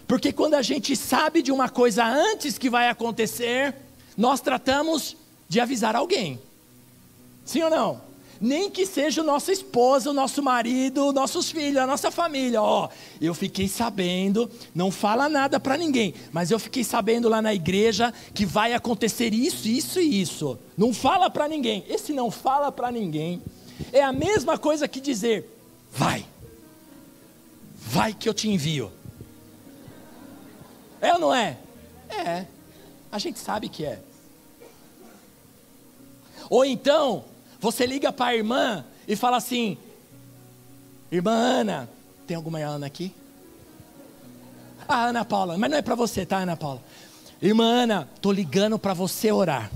[0.08, 3.76] Porque quando a gente sabe de uma coisa antes que vai acontecer,
[4.16, 5.18] nós tratamos
[5.50, 6.40] de avisar alguém.
[7.44, 8.09] Sim ou não?
[8.42, 12.62] Nem que seja o nossa esposa, o nosso marido, nossos filhos, a nossa família.
[12.62, 17.42] Ó, oh, eu fiquei sabendo, não fala nada para ninguém, mas eu fiquei sabendo lá
[17.42, 20.58] na igreja que vai acontecer isso, isso e isso.
[20.78, 21.84] Não fala para ninguém.
[21.90, 23.42] Esse não fala para ninguém
[23.92, 25.50] é a mesma coisa que dizer:
[25.92, 26.26] vai,
[27.76, 28.92] vai que eu te envio.
[31.02, 31.58] É ou não é?
[32.10, 32.46] É.
[33.12, 34.00] A gente sabe que é.
[36.50, 37.24] Ou então,
[37.60, 39.78] você liga para a irmã e fala assim:
[41.12, 41.90] Irmã Ana,
[42.28, 43.14] tem alguma Ana aqui?
[44.88, 46.82] Ah, Ana Paula, mas não é para você, tá, Ana Paula?
[47.42, 49.72] Irmã Ana, tô ligando para você orar.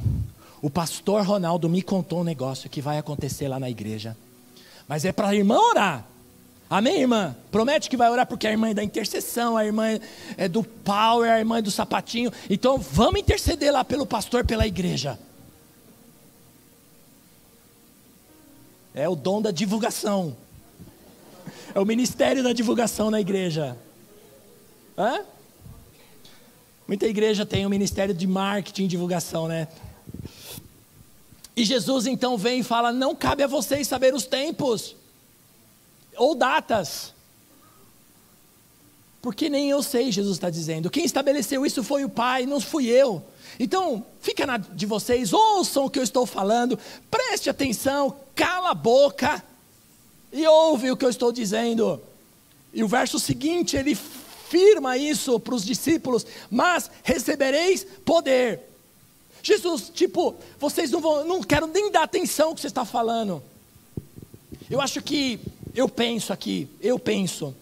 [0.61, 4.15] O pastor Ronaldo me contou um negócio que vai acontecer lá na igreja.
[4.87, 6.05] Mas é para a irmã orar.
[6.69, 7.35] Amém, irmã?
[7.51, 9.99] Promete que vai orar porque a irmã é da intercessão, a irmã
[10.37, 12.31] é do power, a irmã é do sapatinho.
[12.49, 15.19] Então vamos interceder lá pelo pastor, pela igreja.
[18.93, 20.35] É o dom da divulgação.
[21.73, 23.77] É o ministério da divulgação na igreja.
[24.97, 25.21] Hã?
[26.87, 29.67] Muita igreja tem o um ministério de marketing e divulgação, né?
[31.55, 34.95] E Jesus então vem e fala: Não cabe a vocês saber os tempos
[36.15, 37.13] ou datas.
[39.23, 40.89] Porque nem eu sei, Jesus está dizendo.
[40.89, 43.23] Quem estabeleceu isso foi o Pai, não fui eu.
[43.57, 46.77] Então, fica na de vocês, ouçam o que eu estou falando,
[47.09, 49.41] preste atenção, cala a boca
[50.29, 52.01] e ouve o que eu estou dizendo.
[52.73, 58.59] E o verso seguinte, ele firma isso para os discípulos: Mas recebereis poder.
[59.41, 63.41] Jesus, tipo, vocês não vão, não quero nem dar atenção ao que você está falando.
[64.69, 65.39] Eu acho que,
[65.73, 67.55] eu penso aqui, eu penso,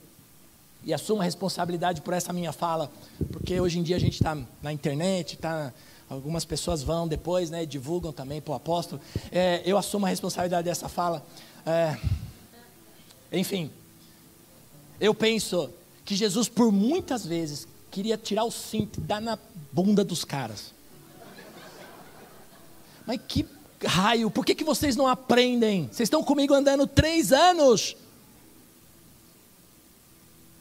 [0.83, 2.91] e assumo a responsabilidade por essa minha fala,
[3.31, 5.73] porque hoje em dia a gente está na internet, tá,
[6.09, 9.01] algumas pessoas vão depois, né, divulgam também para o apóstolo.
[9.31, 11.25] É, eu assumo a responsabilidade dessa fala.
[11.65, 11.97] É,
[13.31, 13.71] enfim,
[14.99, 15.69] eu penso
[16.03, 19.37] que Jesus, por muitas vezes, queria tirar o cinto e dar na
[19.71, 20.73] bunda dos caras.
[23.05, 23.45] Mas que
[23.85, 25.87] raio, por que, que vocês não aprendem?
[25.91, 27.95] Vocês estão comigo andando três anos.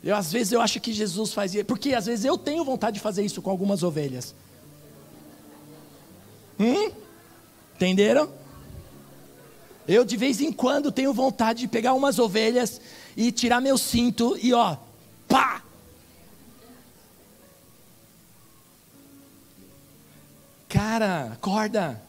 [0.02, 3.00] Eu, às vezes eu acho que Jesus fazia, porque às vezes eu tenho vontade de
[3.00, 4.34] fazer isso com algumas ovelhas.
[6.58, 6.90] Hum?
[7.76, 8.32] Entenderam?
[9.86, 12.80] Eu de vez em quando tenho vontade de pegar umas ovelhas
[13.16, 14.76] e tirar meu cinto e ó,
[15.28, 15.62] pá!
[20.68, 22.00] Cara, acorda.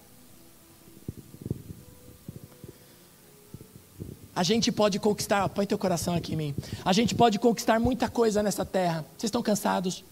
[4.36, 6.56] A gente pode conquistar, põe teu coração aqui em mim.
[6.86, 9.06] A gente pode conquistar muita coisa nessa terra.
[9.17, 10.04] Vocês estão cansados?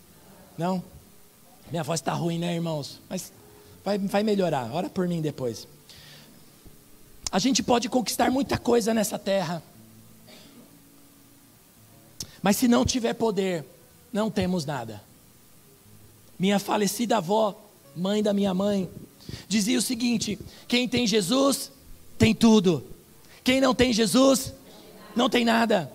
[0.57, 0.83] Não?
[1.71, 2.99] Minha voz está ruim, né, irmãos?
[3.09, 3.31] Mas
[3.83, 4.69] vai, vai melhorar.
[4.73, 5.67] Ora por mim depois.
[7.31, 9.63] A gente pode conquistar muita coisa nessa terra.
[12.41, 13.63] Mas se não tiver poder,
[14.11, 15.01] não temos nada.
[16.37, 17.57] Minha falecida avó,
[17.95, 18.89] mãe da minha mãe,
[19.47, 21.71] dizia o seguinte: quem tem Jesus,
[22.17, 22.83] tem tudo.
[23.49, 24.53] Quem não tem Jesus,
[25.15, 25.91] não tem nada.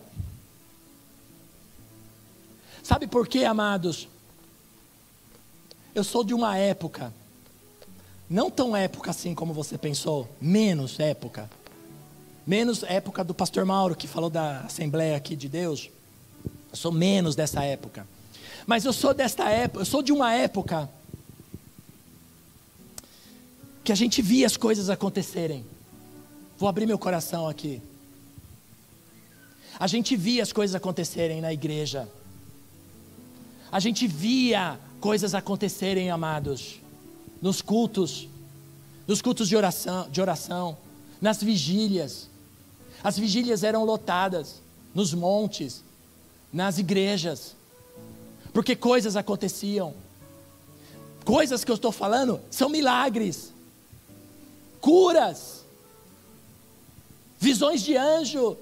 [2.82, 4.08] Sabe por quê, amados?
[5.94, 7.14] Eu sou de uma época,
[8.28, 11.48] não tão época assim como você pensou, menos época.
[12.44, 15.90] Menos época do pastor Mauro, que falou da Assembleia aqui de Deus.
[16.72, 18.04] Eu sou menos dessa época.
[18.66, 20.90] Mas eu sou desta época, eu sou de uma época
[23.84, 25.64] que a gente via as coisas acontecerem.
[26.64, 27.82] Vou abrir meu coração aqui.
[29.78, 32.08] A gente via as coisas acontecerem na igreja.
[33.70, 36.80] A gente via coisas acontecerem, amados,
[37.42, 38.26] nos cultos,
[39.06, 40.78] nos cultos de oração, de oração,
[41.20, 42.30] nas vigílias.
[43.02, 44.62] As vigílias eram lotadas
[44.94, 45.84] nos montes,
[46.50, 47.54] nas igrejas,
[48.54, 49.92] porque coisas aconteciam.
[51.26, 53.52] Coisas que eu estou falando são milagres,
[54.80, 55.53] curas,
[57.44, 58.56] visões de anjo.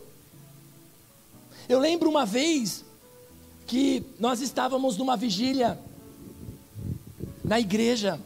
[1.69, 2.85] Eu lembro uma vez
[3.65, 5.79] que nós estávamos numa vigília
[7.45, 8.21] na igreja.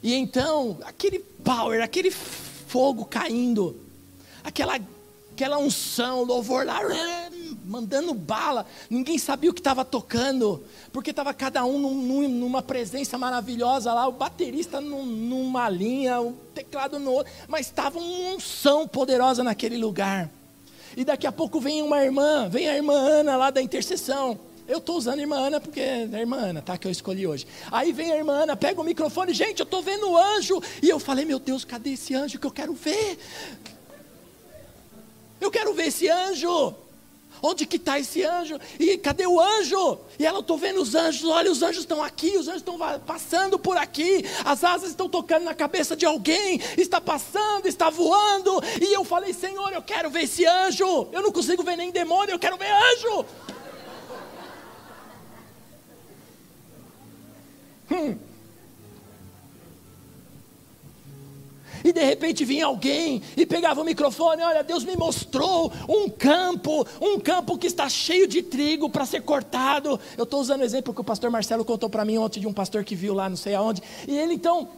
[0.00, 3.76] E então, aquele power, aquele fogo caindo,
[4.44, 4.78] aquela,
[5.32, 6.80] aquela unção, louvor lá,
[7.64, 13.16] mandando bala, ninguém sabia o que estava tocando, porque estava cada um num, numa presença
[13.16, 18.86] maravilhosa lá, o baterista num, numa linha, o teclado no outro, mas estava uma unção
[18.86, 20.30] poderosa naquele lugar.
[20.96, 24.38] E daqui a pouco vem uma irmã, vem a irmã Ana lá da intercessão.
[24.70, 26.78] Eu estou usando a irmã Ana porque é a irmã Ana, tá?
[26.78, 27.44] Que eu escolhi hoje.
[27.72, 30.62] Aí vem a irmã Ana, pega o microfone, gente, eu estou vendo o anjo.
[30.80, 33.18] E eu falei, meu Deus, cadê esse anjo que eu quero ver?
[35.40, 36.72] Eu quero ver esse anjo.
[37.42, 38.58] Onde que está esse anjo?
[38.78, 39.98] E cadê o anjo?
[40.18, 43.58] E ela, estou vendo os anjos, olha, os anjos estão aqui, os anjos estão passando
[43.58, 48.62] por aqui, as asas estão tocando na cabeça de alguém, está passando, está voando.
[48.80, 51.08] E eu falei, Senhor, eu quero ver esse anjo.
[51.12, 53.26] Eu não consigo ver nem demônio, eu quero ver anjo.
[57.90, 58.29] Hum.
[61.84, 66.86] E de repente vinha alguém e pegava o microfone, olha, Deus me mostrou um campo,
[67.00, 69.98] um campo que está cheio de trigo para ser cortado.
[70.16, 72.52] Eu estou usando o exemplo que o pastor Marcelo contou para mim ontem de um
[72.52, 73.82] pastor que viu lá, não sei aonde.
[74.06, 74.68] E ele então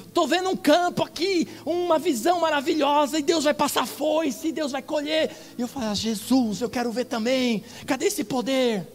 [0.00, 4.52] estou eh, vendo um campo aqui, uma visão maravilhosa, e Deus vai passar foice, e
[4.52, 5.30] Deus vai colher.
[5.58, 8.86] E eu falo, ah, Jesus, eu quero ver também, cadê esse poder?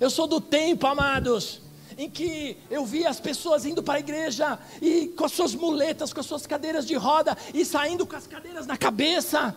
[0.00, 1.60] Eu sou do tempo, amados,
[1.98, 6.12] em que eu via as pessoas indo para a igreja e com as suas muletas,
[6.12, 9.56] com as suas cadeiras de roda e saindo com as cadeiras na cabeça.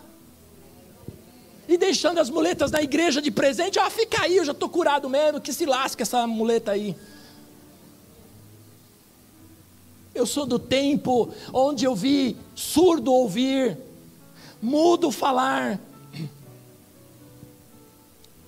[1.68, 5.08] E deixando as muletas na igreja de presente, ah, fica aí, eu já estou curado
[5.08, 6.96] mesmo, que se lasca essa muleta aí.
[10.14, 13.78] Eu sou do tempo onde eu vi surdo ouvir,
[14.60, 15.80] mudo falar.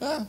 [0.06, 0.28] Ah,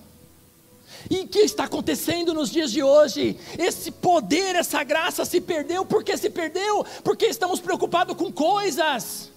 [1.10, 3.38] E o que está acontecendo nos dias de hoje?
[3.58, 5.84] Esse poder, essa graça se perdeu.
[5.84, 6.84] Por que se perdeu?
[7.02, 9.32] Porque estamos preocupados com coisas.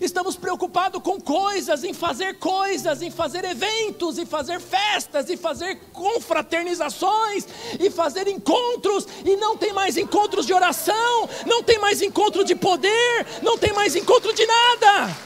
[0.00, 5.80] Estamos preocupados com coisas, em fazer coisas, em fazer eventos, em fazer festas, em fazer
[5.92, 7.46] confraternizações,
[7.78, 12.54] e fazer encontros, e não tem mais encontros de oração, não tem mais encontro de
[12.54, 15.16] poder, não tem mais encontro de nada.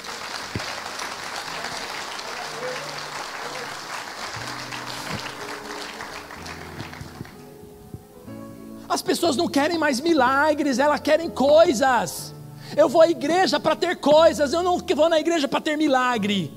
[9.24, 12.34] Pessoas não querem mais milagres, elas querem coisas.
[12.76, 16.52] Eu vou à igreja para ter coisas, eu não vou na igreja para ter milagre.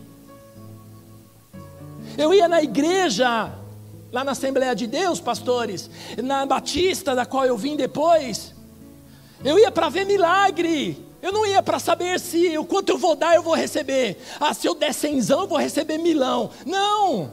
[2.18, 3.54] Eu ia na igreja,
[4.12, 5.90] lá na Assembleia de Deus, pastores,
[6.22, 8.54] na Batista, da qual eu vim depois.
[9.46, 11.06] Eu ia para ver milagre.
[11.22, 14.18] Eu não ia para saber se o quanto eu vou dar, eu vou receber.
[14.42, 16.50] Ah, se eu der cenzão, eu vou receber milão.
[16.66, 17.32] Não.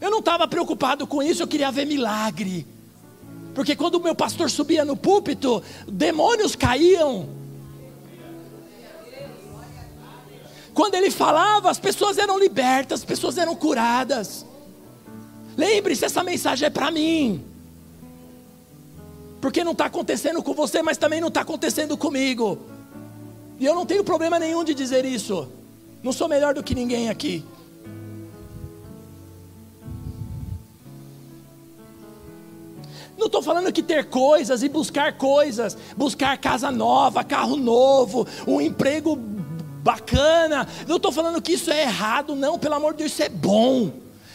[0.00, 2.77] Eu não estava preocupado com isso, eu queria ver milagre.
[3.58, 7.28] Porque quando o meu pastor subia no púlpito, demônios caíam.
[10.72, 14.46] Quando ele falava, as pessoas eram libertas, as pessoas eram curadas.
[15.56, 17.44] Lembre-se, essa mensagem é para mim.
[19.40, 22.60] Porque não está acontecendo com você, mas também não está acontecendo comigo.
[23.58, 25.48] E eu não tenho problema nenhum de dizer isso.
[26.00, 27.44] Não sou melhor do que ninguém aqui.
[33.18, 38.60] Não estou falando que ter coisas e buscar coisas, buscar casa nova, carro novo, um
[38.60, 40.68] emprego bacana.
[40.86, 43.90] Não estou falando que isso é errado, não, pelo amor de Deus, isso é bom.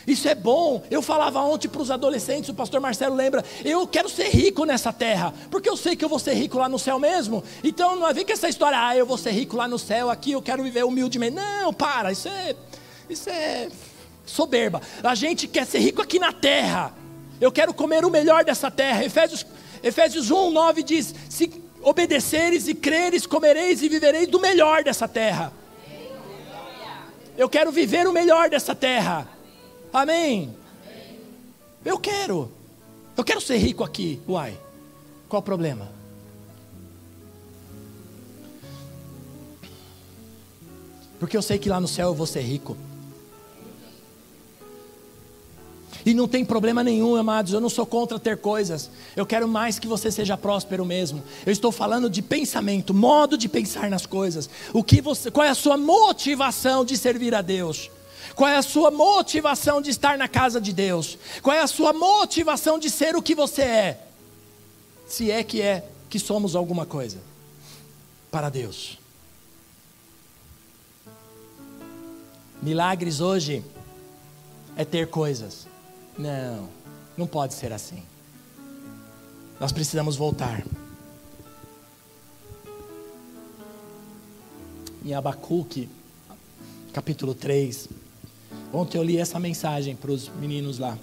[0.05, 0.83] Isso é bom.
[0.91, 4.91] Eu falava ontem para os adolescentes, o pastor Marcelo lembra, eu quero ser rico nessa
[4.91, 7.41] terra, porque eu sei que eu vou ser rico lá no céu mesmo.
[7.63, 10.33] Então não vem com essa história, ah, eu vou ser rico lá no céu, aqui
[10.33, 11.37] eu quero viver humildemente.
[11.37, 12.53] Não, para, isso é,
[13.09, 13.69] isso é
[14.25, 14.81] soberba.
[15.01, 17.02] A gente quer ser rico aqui na terra.
[17.43, 19.03] Eu quero comer o melhor dessa terra.
[19.03, 19.45] Efésios,
[19.83, 25.51] Efésios 1, 9 diz: Se obedeceres e creres, comereis e vivereis do melhor dessa terra.
[27.37, 29.27] Eu quero viver o melhor dessa terra.
[29.91, 30.55] Amém.
[31.83, 32.49] Eu quero.
[33.17, 34.21] Eu quero ser rico aqui.
[34.25, 34.57] Uai.
[35.27, 35.91] Qual o problema?
[41.19, 42.77] Porque eu sei que lá no céu eu vou ser rico.
[46.05, 47.53] E não tem problema nenhum, amados.
[47.53, 48.89] Eu não sou contra ter coisas.
[49.15, 51.23] Eu quero mais que você seja próspero mesmo.
[51.45, 54.49] Eu estou falando de pensamento, modo de pensar nas coisas.
[54.73, 57.89] O que você, qual é a sua motivação de servir a Deus?
[58.35, 61.17] Qual é a sua motivação de estar na casa de Deus?
[61.41, 64.07] Qual é a sua motivação de ser o que você é?
[65.07, 67.17] Se é que é que somos alguma coisa
[68.31, 68.97] para Deus.
[72.61, 73.63] Milagres hoje
[74.75, 75.67] é ter coisas.
[76.17, 76.69] Não,
[77.17, 78.03] não pode ser assim.
[79.59, 80.63] Nós precisamos voltar.
[85.03, 85.89] Em Abacuque,
[86.93, 87.89] capítulo 3.
[88.71, 90.97] Ontem eu li essa mensagem para os meninos lá.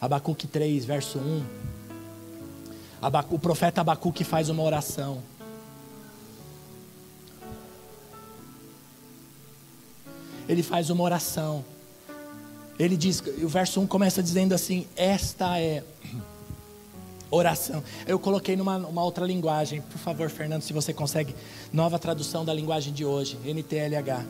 [0.00, 1.44] Abacuque 3, verso 1.
[3.00, 5.22] Abacu, o profeta Abacuque faz uma oração.
[10.48, 11.64] Ele faz uma oração
[12.78, 15.82] ele diz, o verso 1 começa dizendo assim: Esta é
[17.30, 17.82] oração.
[18.06, 21.34] Eu coloquei numa uma outra linguagem, por favor, Fernando, se você consegue,
[21.72, 24.24] nova tradução da linguagem de hoje, NTLH.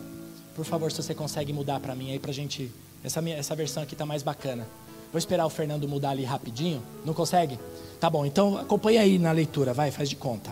[0.54, 2.70] Por favor, se você consegue mudar para mim aí, para gente.
[3.04, 4.66] Essa, minha, essa versão aqui está mais bacana.
[5.12, 6.82] Vou esperar o Fernando mudar ali rapidinho.
[7.04, 7.58] Não consegue?
[8.00, 10.50] Tá bom, então acompanha aí na leitura, vai, faz de conta.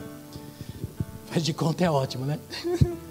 [1.26, 2.38] Faz de conta é ótimo, né?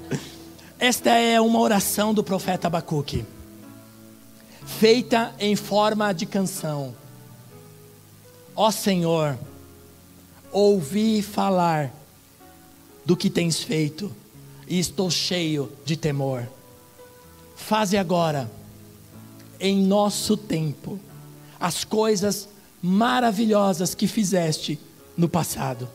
[0.80, 3.26] Esta é uma oração do profeta Abacuque
[4.66, 6.96] feita em forma de canção.
[8.56, 9.38] Ó Senhor,
[10.52, 11.94] ouvi falar
[13.06, 14.12] do que tens feito
[14.68, 16.48] e estou cheio de temor.
[17.56, 18.52] Faze agora,
[19.60, 21.00] em nosso tempo,
[21.60, 22.50] as coisas
[22.82, 24.80] maravilhosas que fizeste
[25.16, 25.88] no passado,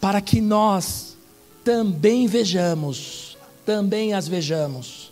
[0.00, 1.16] para que nós
[1.64, 5.03] também vejamos, também as vejamos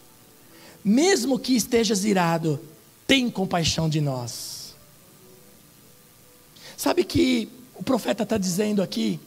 [0.84, 2.60] mesmo que estejas irado,
[3.06, 4.74] tem compaixão de nós.
[6.76, 9.20] Sabe que o profeta está dizendo aqui,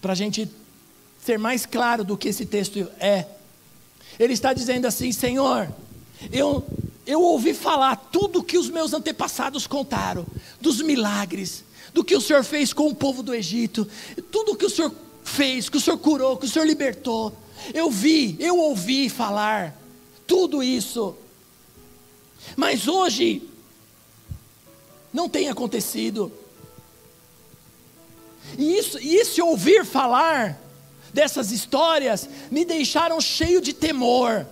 [0.00, 0.48] para a gente
[1.24, 3.26] ser mais claro do que esse texto é,
[4.18, 5.72] ele está dizendo assim: Senhor,
[6.32, 6.66] eu,
[7.06, 10.26] eu ouvi falar tudo que os meus antepassados contaram,
[10.60, 11.64] dos milagres,
[11.94, 13.88] do que o Senhor fez com o povo do Egito,
[14.30, 14.92] tudo que o Senhor
[15.24, 17.32] fez, que o Senhor curou, que o Senhor libertou.
[17.72, 19.77] Eu vi, eu ouvi falar
[20.28, 21.16] tudo isso.
[22.54, 23.42] Mas hoje
[25.12, 26.30] não tem acontecido.
[28.56, 30.60] E, isso, e esse ouvir falar
[31.12, 34.46] dessas histórias me deixaram cheio de temor.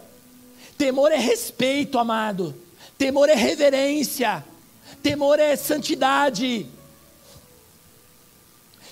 [0.77, 2.55] Temor é respeito, amado.
[2.99, 4.45] Temor é reverência.
[5.03, 6.67] Temor é santidade.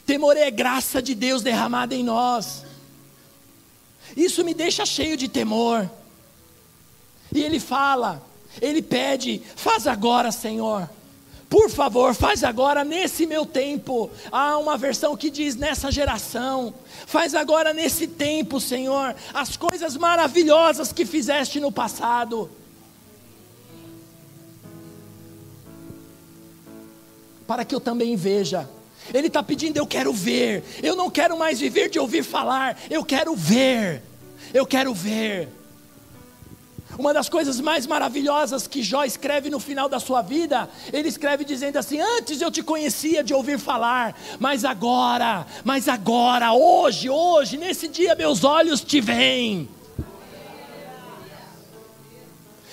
[0.06, 2.64] Temor é graça de Deus derramada em nós.
[4.16, 5.90] Isso me deixa cheio de temor.
[7.34, 8.22] E ele fala,
[8.62, 10.88] ele pede: faz agora, Senhor.
[11.50, 14.10] Por favor, faz agora nesse meu tempo.
[14.32, 16.72] Há uma versão que diz nessa geração.
[17.06, 22.50] Faz agora nesse tempo, Senhor, as coisas maravilhosas que fizeste no passado.
[27.46, 28.68] Para que eu também veja.
[29.12, 30.64] Ele está pedindo, eu quero ver.
[30.82, 32.78] Eu não quero mais viver de ouvir falar.
[32.90, 34.02] Eu quero ver.
[34.52, 35.48] Eu quero ver.
[36.98, 41.44] Uma das coisas mais maravilhosas que Jó escreve no final da sua vida, ele escreve
[41.44, 47.56] dizendo assim: Antes eu te conhecia de ouvir falar, mas agora, mas agora, hoje, hoje,
[47.56, 49.68] nesse dia, meus olhos te veem.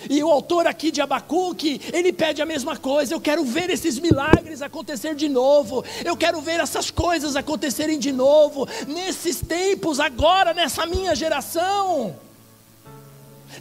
[0.09, 3.13] E o autor aqui de Abacuque, ele pede a mesma coisa.
[3.13, 5.83] Eu quero ver esses milagres acontecer de novo.
[6.03, 8.67] Eu quero ver essas coisas acontecerem de novo.
[8.87, 12.15] Nesses tempos, agora, nessa minha geração.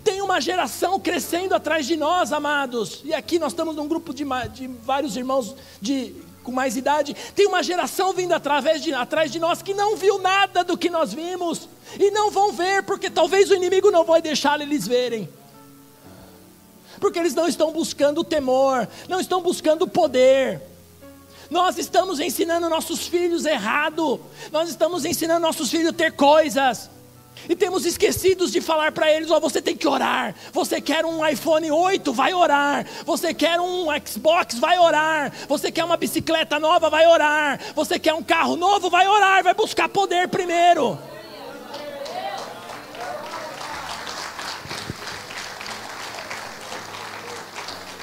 [0.04, 3.00] Tem uma geração crescendo atrás de nós, amados.
[3.04, 7.14] E aqui nós estamos num grupo de, de vários irmãos de, com mais idade.
[7.34, 10.88] Tem uma geração vindo através de, atrás de nós que não viu nada do que
[10.88, 11.68] nós vimos.
[11.98, 15.28] E não vão ver, porque talvez o inimigo não vai deixar eles verem.
[17.00, 20.60] Porque eles não estão buscando o temor, não estão buscando o poder.
[21.50, 24.20] Nós estamos ensinando nossos filhos errado.
[24.52, 26.88] Nós estamos ensinando nossos filhos a ter coisas.
[27.48, 30.34] E temos esquecidos de falar para eles: ó, oh, você tem que orar.
[30.52, 32.86] Você quer um iPhone 8, vai orar.
[33.04, 35.32] Você quer um Xbox, vai orar.
[35.48, 37.60] Você quer uma bicicleta nova, vai orar.
[37.74, 39.42] Você quer um carro novo, vai orar.
[39.42, 40.98] Vai buscar poder primeiro.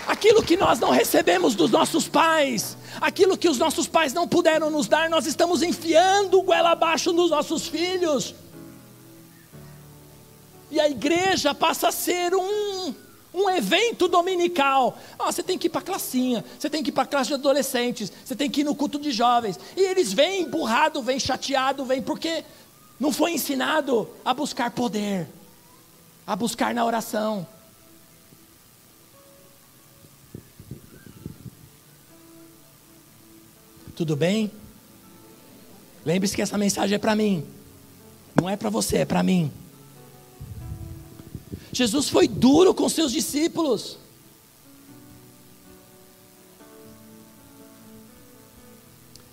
[0.07, 4.69] Aquilo que nós não recebemos dos nossos pais, aquilo que os nossos pais não puderam
[4.69, 8.33] nos dar, nós estamos enfiando goela abaixo nos nossos filhos.
[10.69, 12.93] E a igreja passa a ser um,
[13.33, 14.97] um evento dominical.
[15.17, 17.29] Ah, você tem que ir para a classinha, você tem que ir para a classe
[17.29, 19.59] de adolescentes, você tem que ir no culto de jovens.
[19.75, 22.43] E eles vêm emburrado, vêm chateado, vêm porque
[22.99, 25.27] não foi ensinado a buscar poder,
[26.25, 27.47] a buscar na oração.
[33.95, 34.51] Tudo bem?
[36.05, 37.43] Lembre-se que essa mensagem é para mim.
[38.35, 39.51] Não é para você, é para mim.
[41.77, 43.99] Jesus foi duro com seus discípulos.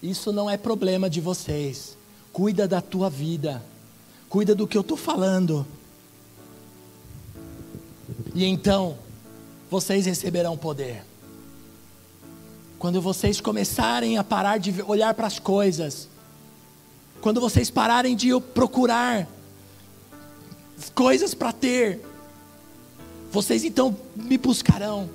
[0.03, 1.97] Isso não é problema de vocês.
[2.35, 3.65] Cuida da tua vida.
[4.29, 5.67] Cuida do que eu estou falando.
[8.35, 8.99] E então,
[9.71, 11.03] vocês receberão poder.
[12.79, 16.11] Quando vocês começarem a parar de olhar para as coisas,
[17.23, 19.27] quando vocês pararem de procurar
[20.95, 22.13] coisas para ter,
[23.35, 25.11] vocês então me buscarão,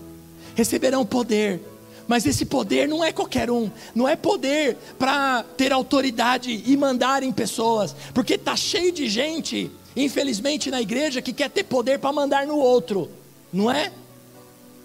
[0.53, 1.61] receberão poder.
[2.05, 7.23] Mas esse poder não é qualquer um, não é poder para ter autoridade e mandar
[7.23, 12.11] em pessoas, porque está cheio de gente, infelizmente, na igreja que quer ter poder para
[12.11, 13.09] mandar no outro,
[13.53, 13.91] não é?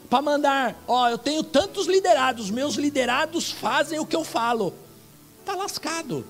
[0.08, 4.72] Para mandar, ó, eu tenho tantos liderados, meus liderados fazem o que eu falo,
[5.40, 6.24] está lascado.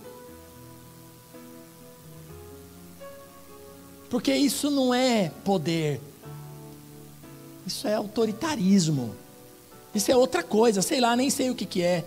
[4.08, 6.00] Porque isso não é poder,
[7.66, 9.14] isso é autoritarismo.
[9.94, 12.04] Isso é outra coisa, sei lá, nem sei o que, que é.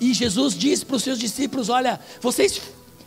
[0.00, 2.60] E Jesus disse para os seus discípulos: Olha, vocês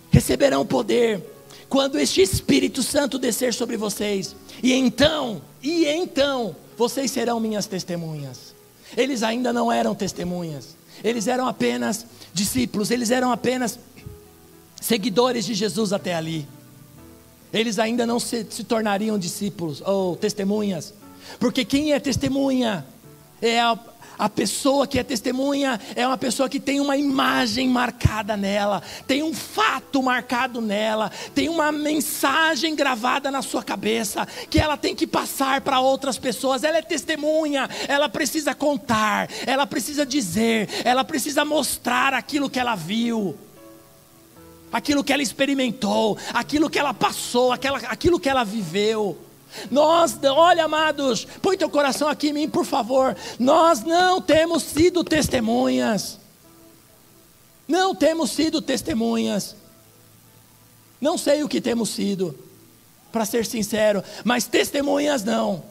[0.09, 1.21] receberão poder
[1.69, 8.53] quando este Espírito Santo descer sobre vocês, e então, e então, vocês serão minhas testemunhas.
[8.95, 13.79] Eles ainda não eram testemunhas, eles eram apenas discípulos, eles eram apenas
[14.81, 16.47] seguidores de Jesus até ali
[17.53, 20.93] eles ainda não se, se tornariam discípulos ou testemunhas.
[21.39, 22.85] Porque quem é testemunha
[23.41, 23.77] é a,
[24.17, 29.23] a pessoa que é testemunha é uma pessoa que tem uma imagem marcada nela, tem
[29.23, 35.07] um fato marcado nela, tem uma mensagem gravada na sua cabeça que ela tem que
[35.07, 36.63] passar para outras pessoas.
[36.63, 42.75] Ela é testemunha, ela precisa contar, ela precisa dizer, ela precisa mostrar aquilo que ela
[42.75, 43.35] viu
[44.71, 49.17] aquilo que ela experimentou, aquilo que ela passou, aquela, aquilo que ela viveu.
[49.69, 53.15] Nós, olha, amados, põe teu coração aqui em mim, por favor.
[53.37, 56.19] Nós não temos sido testemunhas.
[57.67, 59.55] Não temos sido testemunhas.
[60.99, 62.37] Não sei o que temos sido,
[63.11, 65.63] para ser sincero, mas testemunhas não.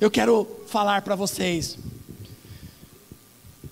[0.00, 1.78] Eu quero falar para vocês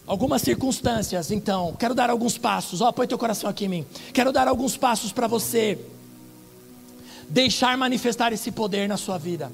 [0.06, 2.80] algumas circunstâncias, então, quero dar alguns passos.
[2.80, 3.86] Ó, põe teu coração aqui em mim.
[4.12, 5.78] Quero dar alguns passos para você
[7.28, 9.50] deixar manifestar esse poder na sua vida.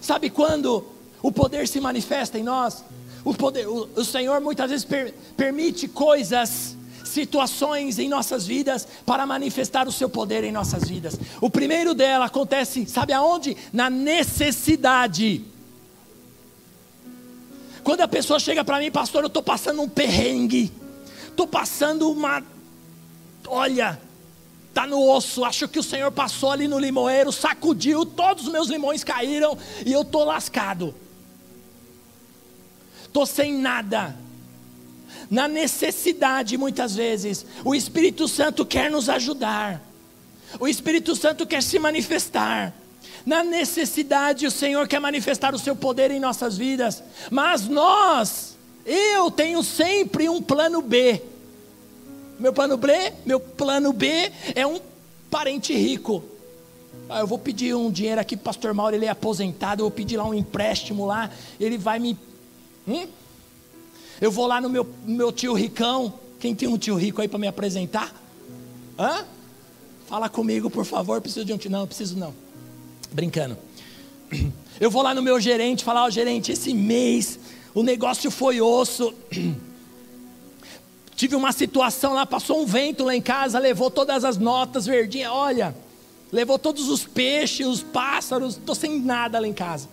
[0.00, 0.84] Sabe quando
[1.22, 2.84] o poder se manifesta em nós?
[3.24, 9.26] O, poder, o, o Senhor muitas vezes per, permite coisas, situações em nossas vidas para
[9.26, 11.18] manifestar o seu poder em nossas vidas.
[11.40, 13.56] O primeiro dela acontece, sabe aonde?
[13.72, 15.42] Na necessidade.
[17.86, 20.72] Quando a pessoa chega para mim, pastor, eu estou passando um perrengue,
[21.28, 22.42] estou passando uma.
[23.46, 24.00] Olha,
[24.68, 25.44] está no osso.
[25.44, 29.56] Acho que o Senhor passou ali no limoeiro, sacudiu, todos os meus limões caíram
[29.86, 30.92] e eu estou lascado.
[33.04, 34.16] Estou sem nada.
[35.30, 39.80] Na necessidade, muitas vezes, o Espírito Santo quer nos ajudar.
[40.58, 42.74] O Espírito Santo quer se manifestar.
[43.26, 47.02] Na necessidade, o Senhor quer manifestar o seu poder em nossas vidas.
[47.28, 48.56] Mas nós,
[48.86, 51.20] eu tenho sempre um plano B.
[52.38, 54.80] Meu plano B, meu plano B é um
[55.28, 56.22] parente rico.
[57.08, 60.16] Ah, eu vou pedir um dinheiro aqui pastor Mauro, ele é aposentado, eu vou pedir
[60.16, 62.16] lá um empréstimo lá, ele vai me.
[62.86, 63.08] Hum?
[64.20, 66.14] Eu vou lá no meu, meu tio ricão.
[66.38, 68.14] Quem tem um tio rico aí para me apresentar?
[68.96, 69.24] Hã?
[70.06, 71.20] Fala comigo, por favor.
[71.20, 71.70] Preciso de um tio.
[71.70, 72.45] Não, preciso não.
[73.16, 73.56] Brincando.
[74.78, 77.38] Eu vou lá no meu gerente falar: Ó, oh, gerente, esse mês
[77.74, 79.14] o negócio foi osso.
[81.16, 85.32] Tive uma situação lá, passou um vento lá em casa, levou todas as notas verdinhas,
[85.32, 85.74] olha,
[86.30, 89.88] levou todos os peixes, os pássaros, estou sem nada lá em casa.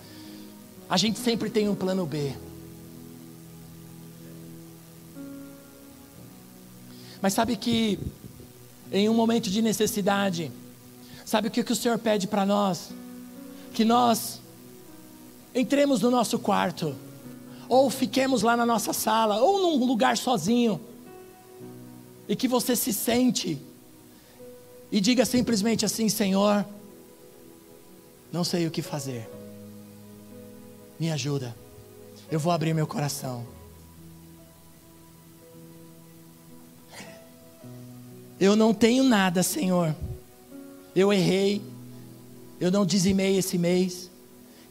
[0.89, 2.33] A gente sempre tem um plano B.
[7.21, 7.97] Mas sabe que
[8.91, 10.51] em um momento de necessidade,
[11.23, 12.89] sabe o que, que o Senhor pede para nós?
[13.73, 14.39] Que nós
[15.53, 16.95] entremos no nosso quarto,
[17.67, 20.79] ou fiquemos lá na nossa sala, ou num lugar sozinho
[22.27, 23.59] e que você se sente
[24.91, 26.65] e diga simplesmente assim: Senhor,
[28.31, 29.29] não sei o que fazer,
[30.99, 31.55] me ajuda,
[32.31, 33.45] eu vou abrir meu coração.
[38.39, 39.95] Eu não tenho nada, Senhor.
[40.93, 41.61] Eu errei.
[42.63, 44.09] Eu não dizimei esse mês.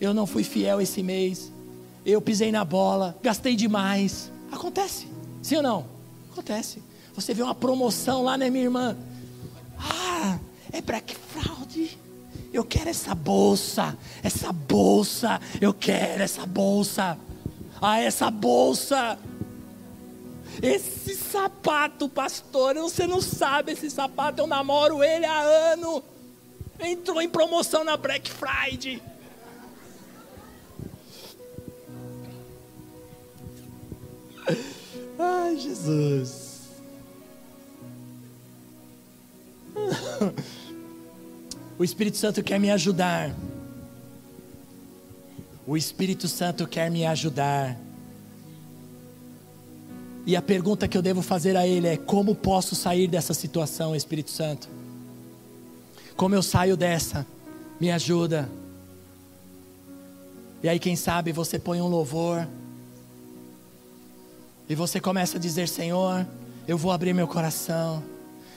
[0.01, 1.53] Eu não fui fiel esse mês.
[2.07, 3.14] Eu pisei na bola.
[3.22, 4.32] Gastei demais.
[4.51, 5.07] Acontece.
[5.43, 5.84] Sim ou não?
[6.32, 6.82] Acontece.
[7.14, 8.97] Você vê uma promoção lá, né, minha irmã?
[9.78, 10.38] Ah,
[10.72, 11.99] é Black Fraud.
[12.51, 17.18] Eu quero essa bolsa, essa bolsa, eu quero essa bolsa.
[17.78, 19.18] Ah, essa bolsa.
[20.62, 26.03] Esse sapato, pastor, você não sabe esse sapato, eu namoro ele há ano.
[26.83, 29.01] Entrou em promoção na Black Friday.
[35.18, 36.53] Ai, Jesus.
[41.78, 43.35] O Espírito Santo quer me ajudar.
[45.66, 47.78] O Espírito Santo quer me ajudar.
[50.26, 53.95] E a pergunta que eu devo fazer a Ele é: como posso sair dessa situação,
[53.95, 54.68] Espírito Santo?
[56.16, 57.26] Como eu saio dessa?
[57.80, 58.48] Me ajuda.
[60.62, 62.46] E aí, quem sabe, você põe um louvor.
[64.68, 66.26] E você começa a dizer: Senhor,
[66.66, 68.02] eu vou abrir meu coração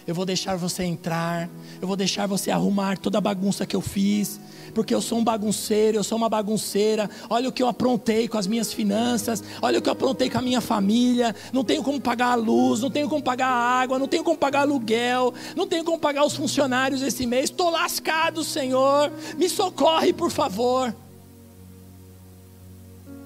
[0.08, 1.50] eu vou deixar você entrar,
[1.82, 4.40] eu vou deixar você arrumar toda a bagunça que eu fiz,
[4.74, 7.10] porque eu sou um bagunceiro, eu sou uma bagunceira.
[7.30, 10.38] Olha o que eu aprontei com as minhas finanças, olha o que eu aprontei com
[10.38, 11.36] a minha família.
[11.52, 14.38] Não tenho como pagar a luz, não tenho como pagar a água, não tenho como
[14.38, 17.46] pagar aluguel, não tenho como pagar os funcionários esse mês.
[17.46, 20.94] Estou lascado, Senhor, me socorre, por favor.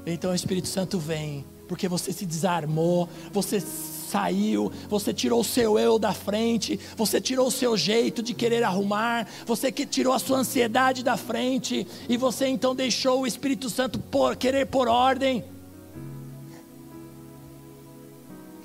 [0.05, 3.61] Então o Espírito Santo vem, porque você se desarmou, você
[4.10, 8.64] saiu, você tirou o seu eu da frente, você tirou o seu jeito de querer
[8.64, 13.70] arrumar, você que tirou a sua ansiedade da frente, e você então deixou o Espírito
[13.70, 15.43] Santo por, querer por ordem.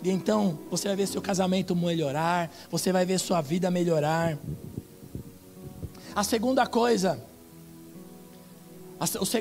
[0.02, 4.38] E então você vai ver seu casamento melhorar, você vai ver sua vida melhorar.
[6.14, 7.18] A segunda coisa,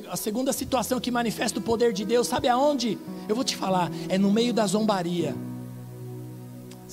[0.09, 2.97] a, segunda situação que manifesta o poder de Deus, sabe aonde?
[3.27, 5.35] Eu vou te falar, é no meio da zombaria.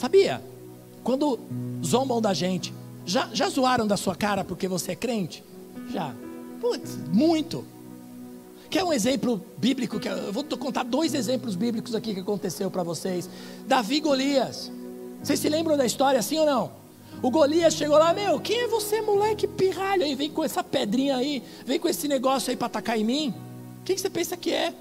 [0.01, 0.43] Sabia?
[1.05, 1.39] Quando
[1.85, 2.73] zombam da gente,
[3.05, 5.45] já, já zoaram da sua cara porque você é crente?
[5.93, 6.15] Já.
[6.59, 7.67] Putz, muito.
[8.71, 10.01] Quer um exemplo bíblico?
[10.01, 13.29] Que eu vou contar dois exemplos bíblicos aqui que aconteceu para vocês.
[13.69, 14.73] Davi e Golias.
[15.23, 16.73] Vocês se lembram da história assim ou não?
[17.23, 20.05] O Golias chegou lá, meu, quem é você, moleque pirralho?
[20.05, 23.35] Aí vem com essa pedrinha aí, vem com esse negócio aí para atacar em mim.
[23.85, 24.73] Quem que você pensa que é?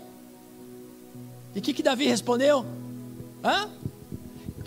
[1.54, 2.66] E o que, que Davi respondeu?
[3.44, 3.70] Hã?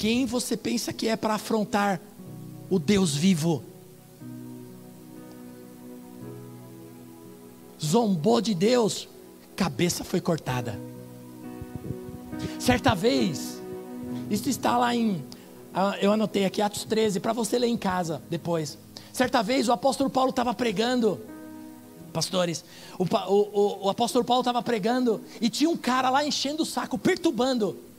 [0.03, 2.01] Quem você pensa que é para afrontar
[2.69, 3.63] o Deus vivo?
[7.81, 9.09] Zombou de Deus,
[9.55, 10.77] cabeça foi cortada.
[12.59, 13.63] Certa vez,
[14.29, 15.25] isso está lá em,
[15.73, 18.77] ah, eu anotei aqui Atos 13, para você ler em casa depois.
[19.13, 21.21] Certa vez o apóstolo Paulo estava pregando,
[22.13, 22.65] pastores,
[22.99, 26.99] o, o, o apóstolo Paulo estava pregando e tinha um cara lá enchendo o saco,
[26.99, 27.92] perturbando.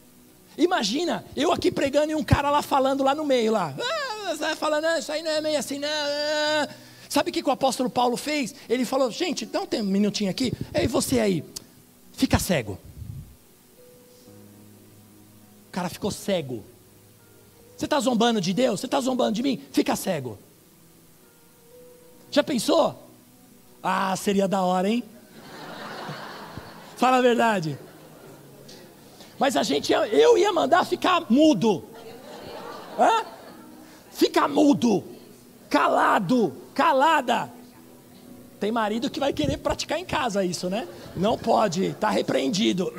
[0.57, 3.73] Imagina, eu aqui pregando e um cara lá falando lá no meio, lá.
[3.79, 5.89] Ah, falando, ah, isso aí não é meio assim, não.
[5.89, 6.67] Ah.
[7.09, 8.55] Sabe o que, que o apóstolo Paulo fez?
[8.67, 10.51] Ele falou, gente, tem um minutinho aqui.
[10.73, 11.43] Ei, você aí,
[12.13, 12.77] fica cego.
[15.67, 16.63] O cara ficou cego.
[17.77, 18.79] Você está zombando de Deus?
[18.79, 19.61] Você está zombando de mim?
[19.71, 20.39] Fica cego.
[22.31, 23.07] Já pensou?
[23.81, 25.03] Ah, seria da hora, hein?
[26.97, 27.77] Fala a verdade.
[29.39, 31.83] Mas a gente, eu ia mandar ficar mudo.
[32.99, 33.25] Hã?
[34.11, 35.03] Fica mudo,
[35.69, 37.51] calado, calada.
[38.59, 40.87] Tem marido que vai querer praticar em casa isso, né?
[41.15, 42.93] Não pode, está repreendido.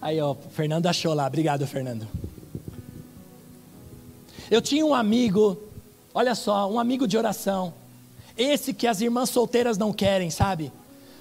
[0.00, 1.26] Aí, ó, Fernando achou lá.
[1.26, 2.08] Obrigado, Fernando.
[4.52, 5.58] Eu tinha um amigo,
[6.12, 7.72] olha só, um amigo de oração.
[8.36, 10.70] Esse que as irmãs solteiras não querem, sabe?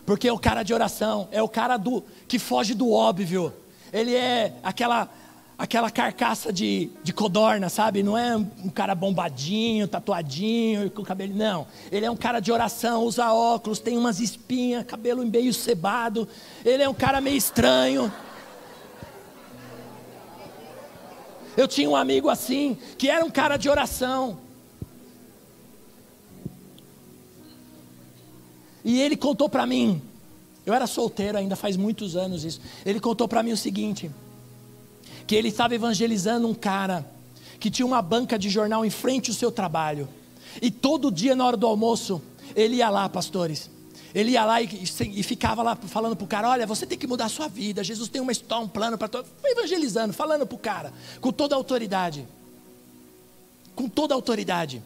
[0.06, 3.54] Porque é o cara de oração, é o cara do que foge do óbvio.
[3.94, 5.08] Ele é aquela
[5.58, 8.04] aquela carcaça de, de codorna, sabe?
[8.04, 11.34] Não é um cara bombadinho, tatuadinho, com cabelo.
[11.34, 11.66] Não.
[11.90, 16.28] Ele é um cara de oração, usa óculos, tem umas espinhas, cabelo meio cebado.
[16.66, 18.12] Ele é um cara meio estranho.
[21.62, 24.40] Eu tinha um amigo assim, que era um cara de oração.
[28.84, 30.02] E ele contou para mim,
[30.66, 32.60] eu era solteiro ainda faz muitos anos isso.
[32.84, 34.10] Ele contou para mim o seguinte:
[35.28, 37.06] que ele estava evangelizando um cara
[37.60, 40.10] que tinha uma banca de jornal em frente ao seu trabalho.
[40.60, 42.20] E todo dia na hora do almoço,
[42.56, 43.70] ele ia lá, pastores.
[44.14, 47.08] Ele ia lá e, e ficava lá falando para o cara: Olha, você tem que
[47.08, 47.84] mudar a sua vida.
[47.84, 49.28] Jesus tem uma história, um plano para todo.
[49.44, 52.28] Evangelizando, falando para o cara, com toda a autoridade.
[53.76, 54.84] Com toda a autoridade.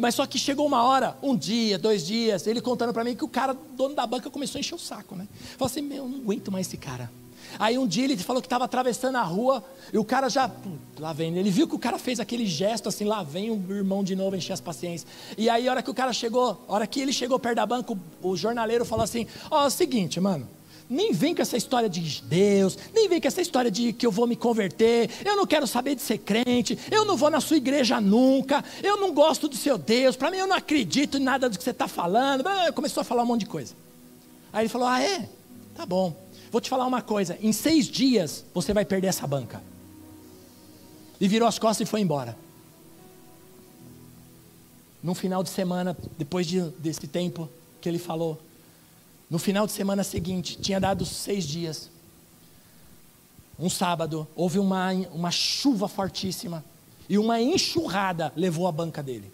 [0.00, 3.24] Mas só que chegou uma hora, um dia, dois dias, ele contando para mim que
[3.24, 5.28] o cara, dono da banca, começou a encher o saco, né?
[5.56, 7.10] Falou assim: Meu, não aguento mais esse cara.
[7.58, 10.50] Aí um dia ele falou que estava atravessando a rua e o cara já,
[10.98, 14.02] lá vem, ele viu que o cara fez aquele gesto assim, lá vem o irmão
[14.02, 15.10] de novo encher as paciências.
[15.36, 17.66] E aí a hora que o cara chegou, a hora que ele chegou perto da
[17.66, 20.48] banca, o, jornaleiro falou assim: Ó, oh, é o seguinte, mano,
[20.88, 24.10] nem vem com essa história de Deus, nem vem com essa história de que eu
[24.10, 27.56] vou me converter, eu não quero saber de ser crente, eu não vou na sua
[27.56, 31.48] igreja nunca, eu não gosto do seu Deus, para mim eu não acredito em nada
[31.48, 32.44] do que você está falando.
[32.74, 33.74] Começou a falar um monte de coisa.
[34.52, 35.28] Aí ele falou: Ah, é?
[35.74, 36.25] Tá bom.
[36.56, 39.62] Vou te falar uma coisa: em seis dias você vai perder essa banca.
[41.20, 42.34] E virou as costas e foi embora.
[45.02, 47.46] No final de semana, depois de, desse tempo
[47.78, 48.40] que ele falou,
[49.28, 51.90] no final de semana seguinte, tinha dado seis dias.
[53.58, 56.64] Um sábado, houve uma, uma chuva fortíssima.
[57.06, 59.30] E uma enxurrada levou a banca dele.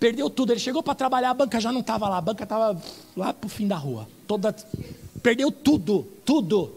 [0.00, 0.54] Perdeu tudo.
[0.54, 2.16] Ele chegou para trabalhar, a banca já não estava lá.
[2.16, 2.80] A banca estava
[3.14, 4.08] lá para o fim da rua.
[4.26, 4.56] Toda
[5.22, 6.74] Perdeu tudo, tudo.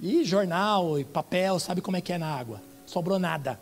[0.00, 2.60] E jornal e papel, sabe como é que é na água?
[2.86, 3.58] Sobrou nada.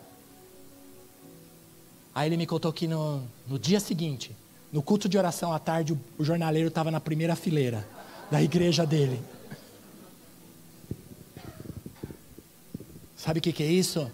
[2.13, 4.35] Aí ele me contou que no, no dia seguinte,
[4.71, 7.87] no culto de oração à tarde, o, o jornaleiro estava na primeira fileira
[8.29, 9.21] da igreja dele.
[13.15, 14.11] Sabe o que, que é isso?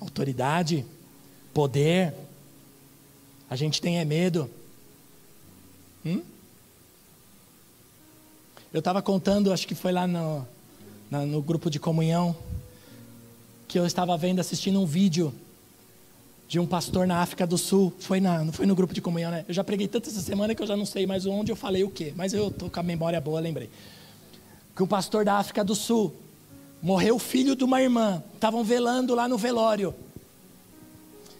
[0.00, 0.84] Autoridade,
[1.54, 2.12] poder.
[3.48, 4.50] A gente tem é medo.
[6.04, 6.22] Hum?
[8.72, 10.46] Eu estava contando, acho que foi lá no,
[11.10, 12.36] no, no grupo de comunhão,
[13.66, 15.34] que eu estava vendo, assistindo um vídeo
[16.46, 17.92] de um pastor na África do Sul.
[17.98, 19.44] Foi na, não foi no grupo de comunhão, né?
[19.48, 21.82] Eu já preguei tanto essa semana que eu já não sei mais onde eu falei
[21.82, 22.12] o quê.
[22.14, 23.68] Mas eu estou com a memória boa, lembrei.
[24.76, 26.14] Que um pastor da África do Sul
[26.80, 28.22] morreu o filho de uma irmã.
[28.34, 29.92] Estavam velando lá no velório.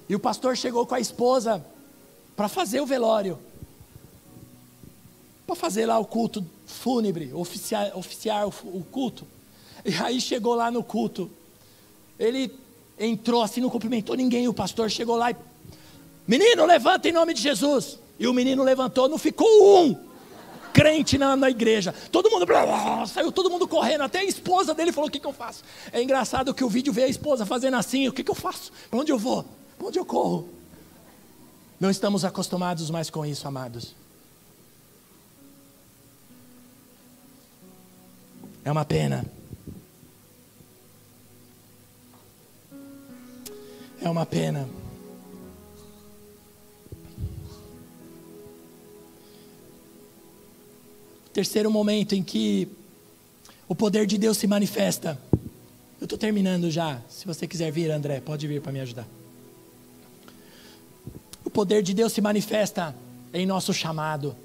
[0.09, 1.65] E o pastor chegou com a esposa
[2.37, 3.39] para fazer o velório.
[5.47, 8.53] Para fazer lá o culto fúnebre, oficiar, oficiar o,
[8.91, 9.27] culto.
[9.85, 11.31] E aí chegou lá no culto.
[12.19, 12.51] Ele
[12.99, 14.49] entrou assim, não cumprimentou ninguém.
[14.49, 15.37] O pastor chegou lá e.
[16.27, 17.99] Menino, levanta em nome de Jesus.
[18.19, 19.47] E o menino levantou, não ficou
[19.85, 19.97] um
[20.73, 21.95] crente na, na igreja.
[22.13, 24.03] Todo mundo blá, blá, saiu todo mundo correndo.
[24.03, 25.63] Até a esposa dele falou: O que, que eu faço?
[25.93, 28.71] É engraçado que o vídeo vê a esposa fazendo assim: O que, que eu faço?
[28.91, 29.45] Para onde eu vou?
[29.77, 30.49] Para onde eu corro?
[31.79, 33.95] Não estamos acostumados mais com isso, amados.
[38.65, 39.25] É uma pena.
[44.03, 44.69] É uma pena.
[51.33, 52.69] Terceiro momento em que
[53.69, 55.19] o poder de Deus se manifesta.
[56.01, 57.01] Eu estou terminando já.
[57.09, 59.07] Se você quiser vir, André, pode vir para me ajudar.
[61.45, 62.95] O poder de Deus se manifesta
[63.33, 64.37] em nosso chamado.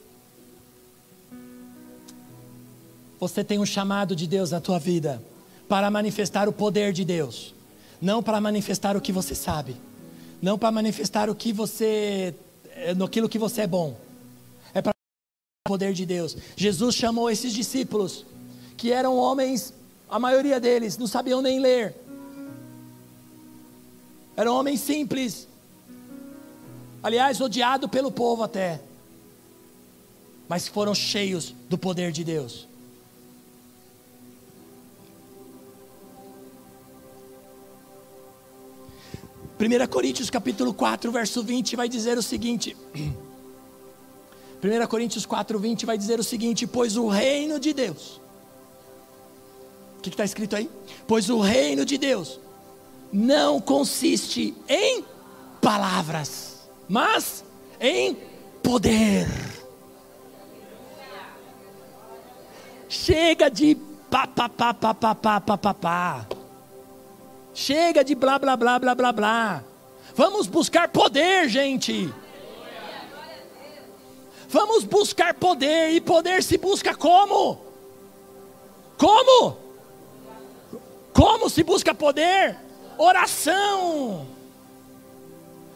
[3.20, 5.22] Você tem um chamado de Deus na tua vida
[5.68, 7.54] para manifestar o poder de Deus,
[8.02, 9.76] não para manifestar o que você sabe,
[10.42, 12.36] não para manifestar o que você,
[12.72, 13.98] eh, naquilo que você é bom,
[14.74, 16.38] é para o poder de Deus.
[16.56, 18.26] Jesus chamou esses discípulos
[18.78, 19.74] que eram homens,
[20.10, 21.96] a maioria deles não sabiam nem ler,
[24.38, 25.48] eram homens simples,
[27.02, 28.82] aliás, odiado pelo povo até,
[30.50, 32.68] mas foram cheios do poder de Deus.
[39.58, 42.76] 1 Coríntios capítulo 4, verso 20 vai dizer o seguinte.
[44.64, 48.20] 1 Coríntios 4, 20 vai dizer o seguinte: Pois o reino de Deus.
[49.98, 50.70] O que está escrito aí?
[51.08, 52.40] Pois o reino de Deus
[53.12, 55.06] não consiste em
[55.62, 57.44] palavras, mas
[57.80, 58.18] em
[58.62, 59.28] poder.
[62.90, 63.76] Chega de
[64.10, 66.28] pá, pá, pá, pá, pá, pá, pá, pá, pá.
[67.56, 69.64] Chega de blá blá blá blá blá blá.
[70.14, 72.14] Vamos buscar poder, gente.
[74.50, 77.62] Vamos buscar poder e poder se busca como?
[78.98, 79.58] Como?
[81.14, 82.58] Como se busca poder?
[82.98, 84.28] Oração.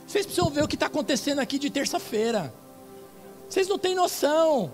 [0.05, 2.53] Vocês precisam ver o que está acontecendo aqui de terça-feira.
[3.49, 4.71] Vocês não têm noção.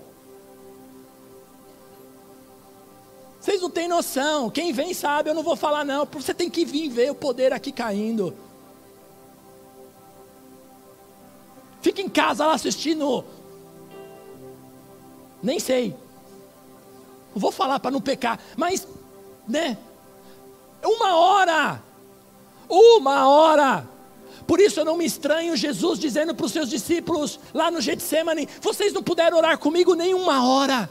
[3.46, 4.50] Vocês não têm noção.
[4.50, 6.04] Quem vem sabe, eu não vou falar não.
[6.14, 8.36] Você tem que vir ver o poder aqui caindo.
[11.80, 13.24] Fica em casa lá assistindo.
[15.44, 15.96] Nem sei.
[17.36, 18.88] Não vou falar para não pecar, mas,
[19.48, 19.78] né?
[20.84, 21.84] Uma hora.
[22.68, 23.88] Uma hora.
[24.48, 28.50] Por isso eu não me estranho Jesus dizendo para os seus discípulos lá no Getsemane:
[28.60, 30.90] vocês não puderam orar comigo nem uma hora.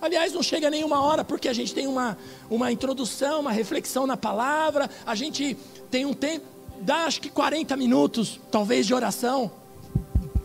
[0.00, 2.16] Aliás, não chega nenhuma hora, porque a gente tem uma,
[2.48, 5.56] uma introdução, uma reflexão na palavra, a gente
[5.90, 6.46] tem um tempo,
[6.80, 9.50] dá acho que 40 minutos, talvez, de oração.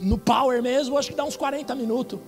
[0.02, 2.20] No power mesmo, acho que dá uns 40 minutos.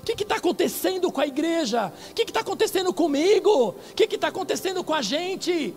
[0.00, 1.92] O que está acontecendo com a igreja?
[2.10, 3.68] O que está acontecendo comigo?
[3.68, 5.74] O que está acontecendo com a gente?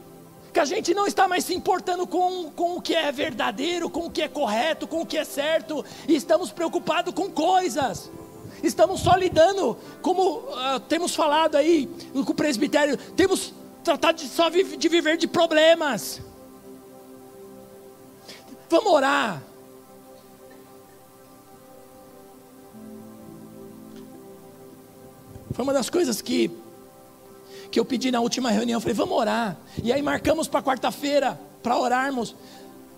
[0.54, 4.06] Que a gente não está mais se importando com, com o que é verdadeiro, com
[4.06, 8.12] o que é correto, com o que é certo, e estamos preocupados com coisas.
[8.62, 13.52] Estamos só lidando, como uh, temos falado aí com o presbitério, temos
[13.84, 16.22] tratado de só de viver de problemas.
[18.70, 19.42] Vamos orar.
[25.52, 26.50] Foi uma das coisas que
[27.74, 28.78] que eu pedi na última reunião.
[28.78, 29.58] Eu falei, vamos orar.
[29.84, 32.36] E aí marcamos para quarta-feira para orarmos.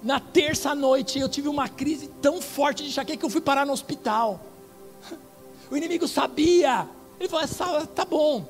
[0.03, 3.65] Na terça noite eu tive uma crise tão forte de enxaqueca que eu fui parar
[3.65, 4.41] no hospital.
[5.71, 6.87] O inimigo sabia.
[7.19, 8.45] Ele falou: tá bom.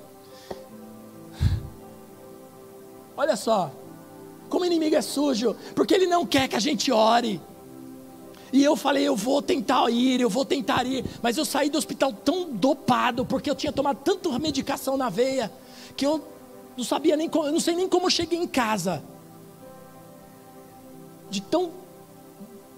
[3.15, 3.71] Olha só,
[4.49, 7.39] como o inimigo é sujo, porque ele não quer que a gente ore.
[8.51, 11.05] E eu falei, eu vou tentar ir, eu vou tentar ir.
[11.21, 15.49] Mas eu saí do hospital tão dopado, porque eu tinha tomado tanta medicação na veia
[15.95, 16.25] que eu
[16.77, 19.03] não sabia nem como, eu não sei nem como eu cheguei em casa.
[21.29, 21.71] De tão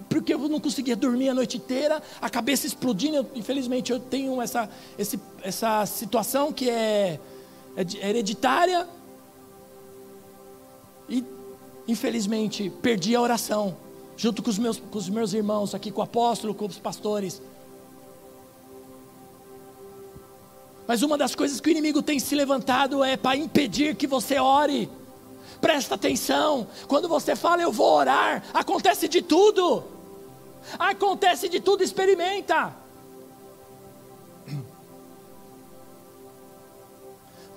[0.09, 3.17] porque eu não conseguia dormir a noite inteira, a cabeça explodindo.
[3.17, 7.19] Eu, infelizmente eu tenho essa, esse, essa situação que é,
[7.75, 8.87] é hereditária.
[11.09, 11.23] E
[11.87, 13.75] infelizmente perdi a oração,
[14.15, 17.41] junto com os meus, com os meus irmãos aqui, com o apóstolo, com os pastores.
[20.87, 24.39] Mas uma das coisas que o inimigo tem se levantado é para impedir que você
[24.39, 24.89] ore.
[25.59, 29.83] Presta atenção, quando você fala eu vou orar, acontece de tudo.
[30.79, 32.73] Acontece de tudo, experimenta.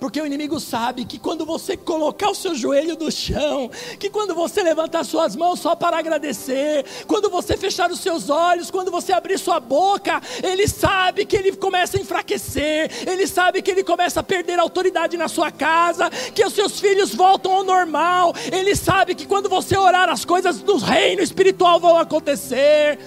[0.01, 4.35] Porque o inimigo sabe que quando você colocar o seu joelho no chão, que quando
[4.35, 9.13] você levantar suas mãos só para agradecer, quando você fechar os seus olhos, quando você
[9.13, 14.21] abrir sua boca, ele sabe que ele começa a enfraquecer, ele sabe que ele começa
[14.21, 18.75] a perder a autoridade na sua casa, que os seus filhos voltam ao normal, ele
[18.75, 22.99] sabe que quando você orar, as coisas do reino espiritual vão acontecer.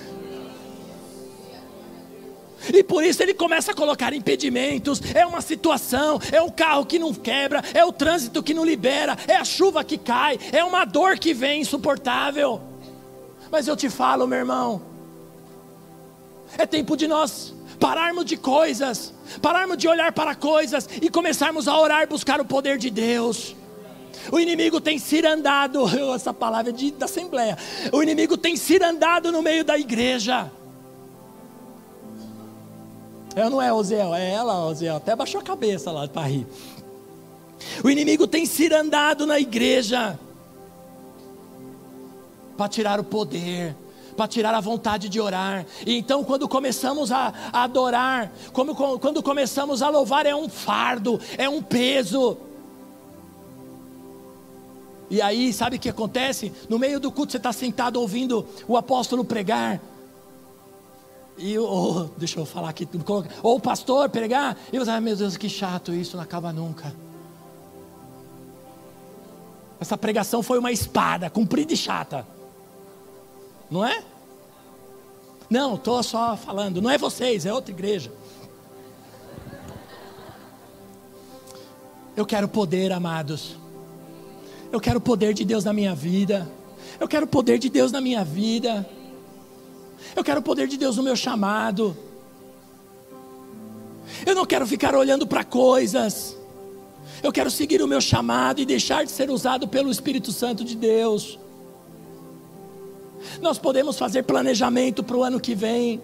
[2.71, 5.01] E por isso ele começa a colocar impedimentos.
[5.13, 9.17] É uma situação, é um carro que não quebra, é o trânsito que não libera,
[9.27, 12.61] é a chuva que cai, é uma dor que vem insuportável.
[13.51, 14.81] Mas eu te falo, meu irmão,
[16.57, 21.77] é tempo de nós pararmos de coisas, pararmos de olhar para coisas e começarmos a
[21.77, 23.55] orar, buscar o poder de Deus.
[24.31, 25.83] O inimigo tem cirandado,
[26.15, 27.57] essa palavra é de, da Assembleia.
[27.91, 30.49] O inimigo tem cirandado no meio da igreja.
[33.35, 34.97] Eu não é Oziel, é ela, Oziel.
[34.97, 36.45] Até baixou a cabeça lá para rir.
[37.83, 40.19] O inimigo tem cirandado na igreja
[42.55, 43.75] para tirar o poder,
[44.15, 45.65] para tirar a vontade de orar.
[45.85, 51.19] E então, quando começamos a, a adorar, como, quando começamos a louvar, é um fardo,
[51.37, 52.37] é um peso.
[55.09, 56.51] E aí, sabe o que acontece?
[56.69, 59.81] No meio do culto, você está sentado ouvindo o apóstolo pregar.
[61.37, 62.87] E ou, deixa eu falar aqui,
[63.41, 66.93] ou o pastor pregar, e você, ai meu Deus, que chato, isso não acaba nunca.
[69.79, 72.25] Essa pregação foi uma espada, comprida e chata.
[73.69, 74.03] Não é?
[75.49, 78.11] Não, estou só falando, não é vocês, é outra igreja.
[82.15, 83.55] Eu quero poder, amados.
[84.71, 86.47] Eu quero o poder de Deus na minha vida.
[86.99, 88.87] Eu quero o poder de Deus na minha vida.
[90.15, 91.95] Eu quero o poder de Deus no meu chamado.
[94.25, 96.37] Eu não quero ficar olhando para coisas.
[97.21, 100.75] Eu quero seguir o meu chamado e deixar de ser usado pelo Espírito Santo de
[100.75, 101.39] Deus.
[103.41, 106.01] Nós podemos fazer planejamento para o ano que vem.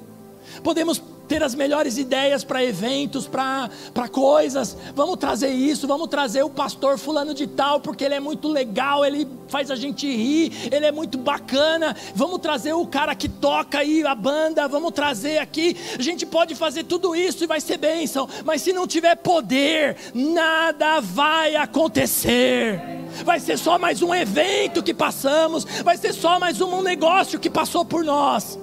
[0.63, 4.75] Podemos ter as melhores ideias para eventos, para coisas.
[4.95, 9.05] Vamos trazer isso, vamos trazer o pastor fulano de tal, porque ele é muito legal,
[9.05, 11.95] ele faz a gente rir, ele é muito bacana.
[12.15, 15.77] Vamos trazer o cara que toca aí a banda, vamos trazer aqui.
[15.97, 19.95] A gente pode fazer tudo isso e vai ser bênção, mas se não tiver poder,
[20.15, 22.81] nada vai acontecer.
[23.23, 27.49] Vai ser só mais um evento que passamos, vai ser só mais um negócio que
[27.51, 28.57] passou por nós.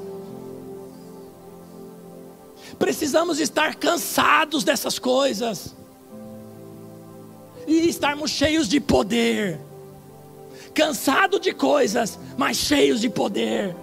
[2.78, 5.74] Precisamos estar cansados dessas coisas
[7.66, 9.58] e estarmos cheios de poder.
[10.74, 13.74] Cansado de coisas, mas cheios de poder.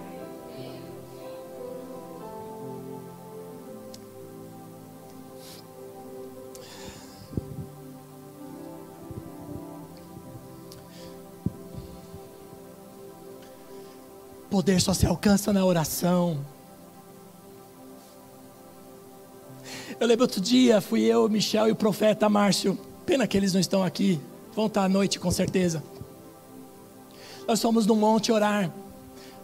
[14.48, 16.53] Poder só se alcança na oração.
[20.00, 22.76] Eu lembro outro dia, fui eu, Michel e o profeta Márcio.
[23.06, 24.18] Pena que eles não estão aqui.
[24.52, 25.82] Vão estar à noite com certeza.
[27.46, 28.72] Nós fomos no monte orar.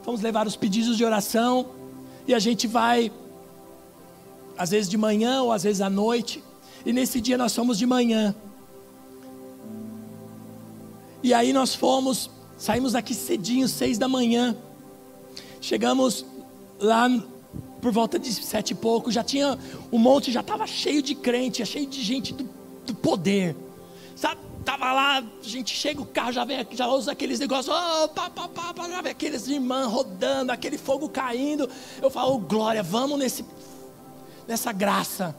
[0.04, 1.66] Vamos levar os pedidos de oração.
[2.26, 3.12] E a gente vai,
[4.58, 6.42] às vezes de manhã ou às vezes à noite.
[6.84, 8.34] E nesse dia nós fomos de manhã.
[11.22, 12.28] E aí nós fomos,
[12.58, 14.56] saímos daqui cedinho, seis da manhã.
[15.60, 16.24] Chegamos
[16.80, 17.08] lá
[17.80, 19.58] por volta de sete e pouco, já tinha,
[19.90, 22.48] o monte já estava cheio de crente, cheio de gente do,
[22.86, 23.56] do poder.
[24.14, 28.08] Sabe, tava lá, a gente chega o carro, já vem, já usa aqueles negócios, oh,
[28.08, 31.68] pá, pá, pá, pá, já vem aqueles irmãs rodando, aquele fogo caindo.
[32.02, 33.44] Eu falo, oh, glória, vamos nesse,
[34.46, 35.34] nessa graça.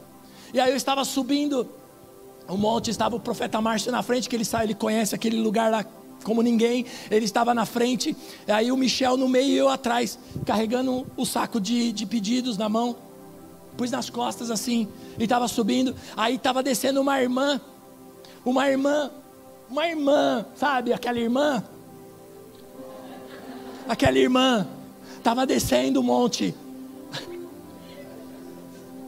[0.54, 1.70] E aí eu estava subindo
[2.48, 5.72] o monte, estava o profeta Márcio na frente, que ele sabe, ele conhece aquele lugar
[5.72, 5.86] lá
[6.24, 8.16] como ninguém, ele estava na frente,
[8.48, 12.70] aí o Michel no meio e eu atrás, carregando o saco de, de pedidos na
[12.70, 12.96] mão,
[13.78, 17.60] pus nas costas assim, e estava subindo, aí estava descendo uma irmã,
[18.46, 19.12] uma irmã,
[19.70, 21.64] uma irmã, sabe, aquela irmã,
[23.88, 24.68] aquela irmã,
[25.18, 26.54] estava descendo o monte,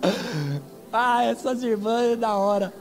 [0.91, 2.74] ah, essas irmãs é da hora,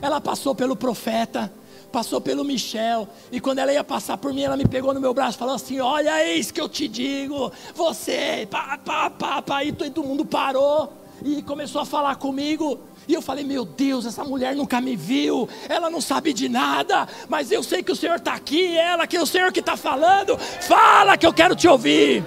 [0.00, 1.52] Ela passou pelo profeta,
[1.90, 5.14] passou pelo Michel, e quando ela ia passar por mim, ela me pegou no meu
[5.14, 9.64] braço e falou assim: Olha, eis que eu te digo, você, pá, pá, pá, pá,
[9.64, 10.92] e todo mundo parou.
[11.24, 12.78] e começou a falar comigo.
[13.06, 17.08] E eu falei: Meu Deus, essa mulher nunca me viu, ela não sabe de nada,
[17.28, 19.76] mas eu sei que o Senhor está aqui, ela que é o Senhor que está
[19.76, 20.36] falando.
[20.36, 22.22] Fala que eu quero te ouvir.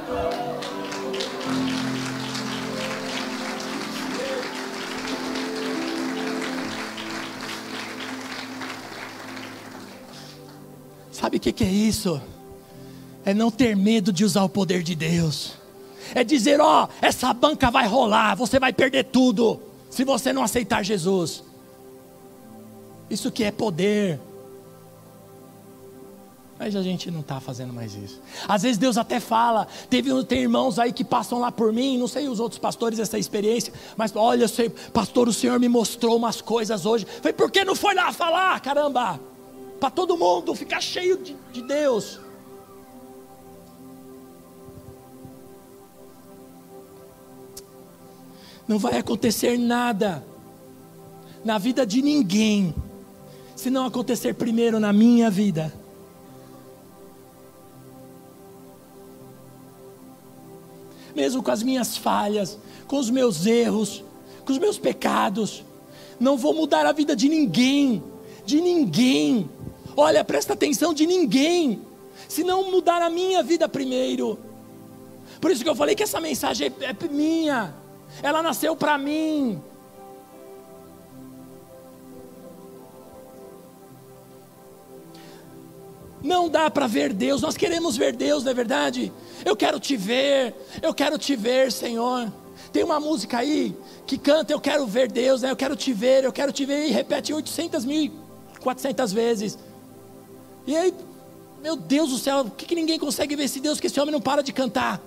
[11.22, 12.19] Sabe o que, é isso?
[13.24, 15.53] É não ter medo de usar o poder de Deus.
[16.15, 20.41] É dizer: ó, oh, essa banca vai rolar, você vai perder tudo se você não
[20.41, 21.43] aceitar Jesus.
[23.07, 24.19] Isso que é poder.
[26.57, 28.19] Mas a gente não está fazendo mais isso.
[28.47, 29.67] Às vezes Deus até fala.
[29.91, 33.19] Teve tem irmãos aí que passam lá por mim, não sei os outros pastores essa
[33.19, 37.05] experiência, mas olha, sei, pastor, o Senhor me mostrou umas coisas hoje.
[37.22, 39.31] Foi por que não foi lá falar, caramba?
[39.82, 42.22] Para todo mundo ficar cheio de, de Deus.
[48.72, 50.26] não vai acontecer nada
[51.44, 52.74] na vida de ninguém,
[53.54, 55.74] se não acontecer primeiro na minha vida.
[61.14, 62.58] Mesmo com as minhas falhas,
[62.88, 64.02] com os meus erros,
[64.46, 65.66] com os meus pecados,
[66.18, 68.02] não vou mudar a vida de ninguém,
[68.46, 69.50] de ninguém.
[70.02, 71.80] Olha, presta atenção, de ninguém,
[72.28, 74.39] se não mudar a minha vida primeiro.
[75.39, 77.72] Por isso que eu falei que essa mensagem é, é minha
[78.24, 79.62] ela nasceu para mim.
[86.24, 89.14] Não dá para ver Deus, nós queremos ver Deus, não é verdade?
[89.45, 92.34] Eu quero te ver, eu quero te ver, Senhor.
[92.74, 93.78] Tem uma música aí
[94.08, 95.52] que canta, eu quero ver Deus, né?
[95.52, 98.12] eu quero te ver, eu quero te ver, e repete 800 mil,
[98.62, 99.60] 400 vezes.
[100.66, 100.93] E aí,
[101.62, 104.12] meu Deus do céu, por que, que ninguém consegue ver esse Deus que esse homem
[104.12, 105.01] não para de cantar?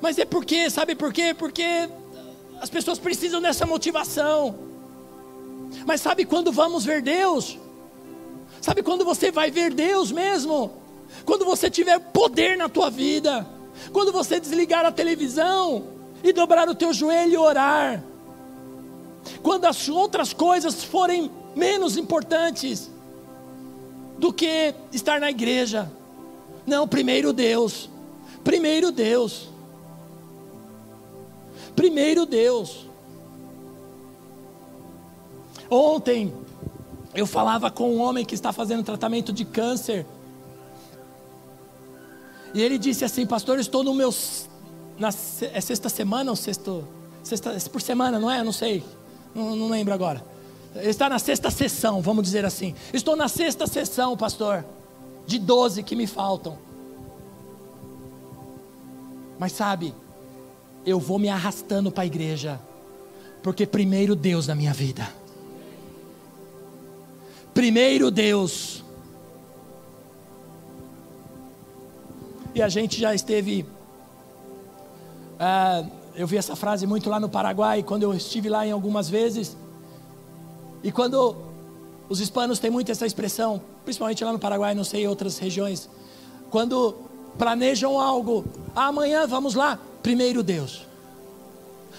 [0.00, 1.34] Mas é porque, sabe por quê?
[1.34, 1.88] Porque
[2.60, 4.58] as pessoas precisam dessa motivação.
[5.86, 7.58] Mas sabe quando vamos ver Deus?
[8.60, 10.72] Sabe quando você vai ver Deus mesmo?
[11.24, 13.46] Quando você tiver poder na tua vida.
[13.92, 15.84] Quando você desligar a televisão
[16.22, 18.02] e dobrar o teu joelho e orar.
[19.42, 22.90] Quando as outras coisas forem menos importantes
[24.20, 25.90] do que estar na igreja.
[26.66, 27.88] Não, primeiro Deus.
[28.44, 29.48] Primeiro Deus.
[31.74, 32.86] Primeiro Deus.
[35.70, 36.32] Ontem
[37.14, 40.06] eu falava com um homem que está fazendo tratamento de câncer.
[42.52, 44.12] E ele disse assim, pastor, eu estou no meu
[44.98, 46.86] na é sexta semana ou sexto,
[47.22, 48.40] sexta por semana, não é?
[48.40, 48.84] Eu não sei.
[49.34, 50.22] Não, não lembro agora.
[50.76, 52.74] Está na sexta sessão, vamos dizer assim.
[52.92, 54.64] Estou na sexta sessão, pastor,
[55.26, 56.58] de 12 que me faltam.
[59.38, 59.94] Mas sabe,
[60.86, 62.60] eu vou me arrastando para a igreja,
[63.42, 65.08] porque primeiro Deus na minha vida.
[67.52, 68.84] Primeiro Deus.
[72.54, 73.66] E a gente já esteve.
[75.38, 79.08] Ah, eu vi essa frase muito lá no Paraguai, quando eu estive lá em algumas
[79.08, 79.56] vezes.
[80.82, 81.36] E quando
[82.08, 85.88] os hispanos têm muito essa expressão, principalmente lá no Paraguai, não sei em outras regiões,
[86.50, 86.96] quando
[87.38, 90.86] planejam algo, amanhã vamos lá, Primeiro Deus.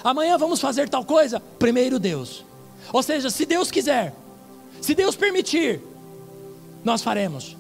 [0.04, 1.40] Amanhã vamos fazer tal coisa?
[1.40, 2.44] Primeiro Deus.
[2.92, 4.14] Ou seja, se Deus quiser,
[4.82, 5.82] se Deus permitir,
[6.84, 7.56] nós faremos.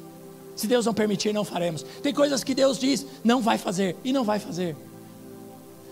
[0.55, 1.83] Se Deus não permitir, não faremos.
[2.03, 4.75] Tem coisas que Deus diz, não vai fazer, e não vai fazer.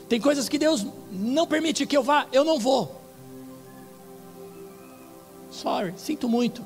[0.07, 2.98] Tem coisas que Deus não permite que eu vá, eu não vou.
[5.51, 6.63] Sorry, sinto muito.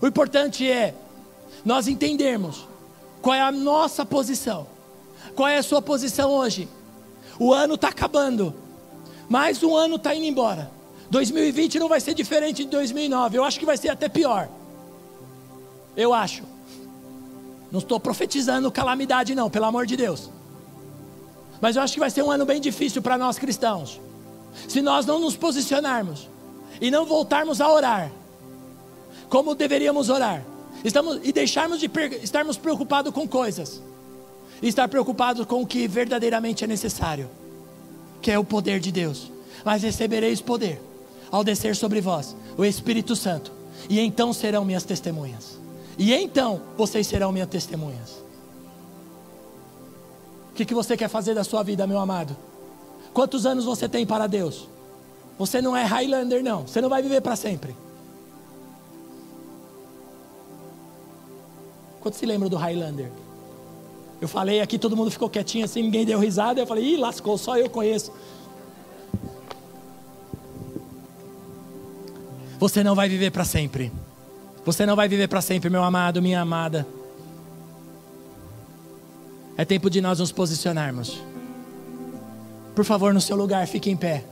[0.00, 0.94] O importante é
[1.64, 2.66] nós entendermos
[3.20, 4.66] qual é a nossa posição
[5.34, 6.68] qual é a sua posição hoje?
[7.38, 8.52] O ano está acabando,
[9.28, 10.68] mais um ano está indo embora.
[11.10, 14.48] 2020 não vai ser diferente de 2009, eu acho que vai ser até pior.
[15.96, 16.42] Eu acho.
[17.70, 20.28] Não estou profetizando calamidade, não, pelo amor de Deus.
[21.60, 24.00] Mas eu acho que vai ser um ano bem difícil para nós cristãos.
[24.66, 26.28] Se nós não nos posicionarmos
[26.80, 28.10] e não voltarmos a orar,
[29.28, 30.44] como deveríamos orar,
[30.84, 31.90] estamos, e deixarmos de
[32.22, 33.82] estarmos preocupados com coisas
[34.60, 37.28] e estar preocupado com o que verdadeiramente é necessário,
[38.20, 39.30] que é o poder de Deus.
[39.64, 40.80] Mas recebereis poder
[41.30, 43.52] ao descer sobre vós o Espírito Santo,
[43.88, 45.58] e então serão minhas testemunhas.
[45.96, 48.22] E então vocês serão minhas testemunhas.
[50.50, 52.36] O que, que você quer fazer da sua vida, meu amado?
[53.12, 54.68] Quantos anos você tem para Deus?
[55.38, 56.66] Você não é Highlander, não.
[56.66, 57.74] Você não vai viver para sempre.
[62.00, 63.10] Quantos se lembram do Highlander?
[64.20, 66.60] Eu falei aqui, todo mundo ficou quietinho assim, ninguém deu risada.
[66.60, 68.12] Eu falei, ih, lascou, só eu conheço.
[72.58, 73.92] Você não vai viver para sempre.
[74.64, 76.84] Você não vai viver para sempre, meu amado, minha amada.
[79.56, 81.20] É tempo de nós nos posicionarmos.
[82.74, 84.24] Por favor, no seu lugar, fique em pé.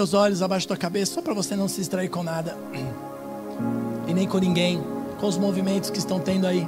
[0.00, 2.56] Teus olhos abaixo da tua cabeça, só para você não se distrair com nada.
[4.08, 4.82] E nem com ninguém,
[5.20, 6.66] com os movimentos que estão tendo aí.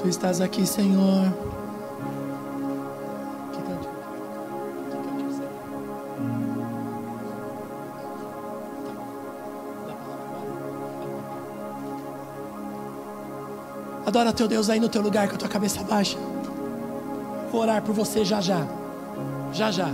[0.00, 1.53] Tu estás aqui, Senhor.
[14.14, 16.16] Adora teu Deus aí no teu lugar com a tua cabeça baixa.
[17.50, 18.64] Vou orar por você já já.
[19.52, 19.88] Já já.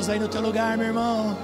[0.00, 1.36] Deus aí no teu lugar, meu irmão.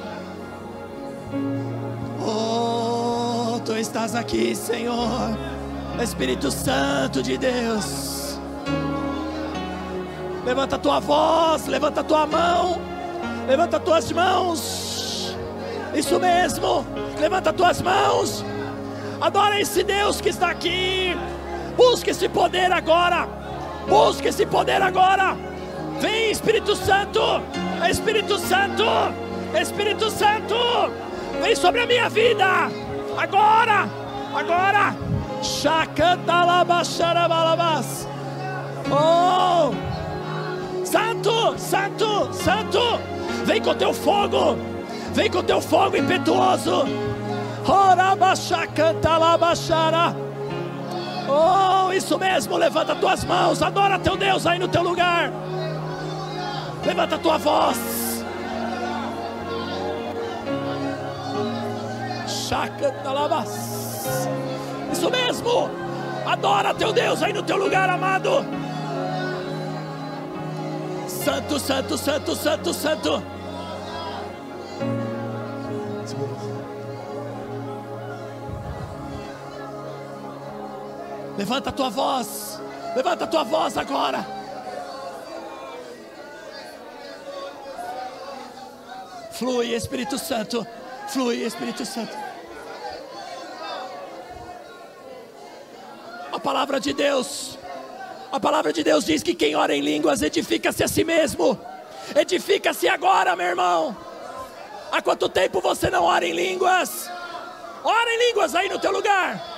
[2.27, 5.37] Oh, tu estás aqui, Senhor.
[6.03, 8.39] Espírito Santo de Deus.
[10.43, 12.81] Levanta a tua voz, levanta a tua mão.
[13.47, 15.37] Levanta as tuas mãos.
[15.95, 16.87] Isso mesmo.
[17.20, 18.43] Levanta as tuas mãos.
[19.20, 21.15] Adora esse Deus que está aqui.
[21.77, 23.28] Busque esse poder agora.
[23.87, 25.37] Busque esse poder agora.
[26.01, 27.20] Vem, Espírito Santo.
[27.89, 28.85] Espírito Santo.
[29.61, 30.57] Espírito Santo.
[31.43, 32.70] Vem sobre a minha vida.
[33.16, 33.89] Agora.
[34.35, 34.97] Agora.
[35.43, 38.09] Chacantalabaxarabalabas.
[38.90, 39.74] Oh.
[40.85, 42.98] Santo, Santo, Santo.
[43.44, 44.57] Vem com teu fogo.
[45.12, 46.86] Vem com teu fogo impetuoso.
[51.28, 55.32] Oh, isso mesmo, levanta tuas mãos, adora teu Deus aí no teu lugar.
[56.86, 58.24] Levanta a tua voz.
[62.48, 64.28] Chacantalabas.
[64.92, 65.68] Isso mesmo.
[66.24, 68.44] Adora teu Deus aí no teu lugar, amado.
[71.08, 73.22] Santo, santo, santo, santo, santo.
[81.36, 82.62] Levanta a tua voz.
[82.94, 84.35] Levanta a tua voz agora.
[89.38, 90.66] Flui, Espírito Santo.
[91.08, 92.16] Flui, Espírito Santo.
[96.32, 97.58] A palavra de Deus.
[98.32, 101.58] A palavra de Deus diz que quem ora em línguas edifica-se a si mesmo.
[102.14, 103.96] Edifica-se agora, meu irmão.
[104.90, 107.10] Há quanto tempo você não ora em línguas?
[107.84, 109.56] Ora em línguas aí no teu lugar.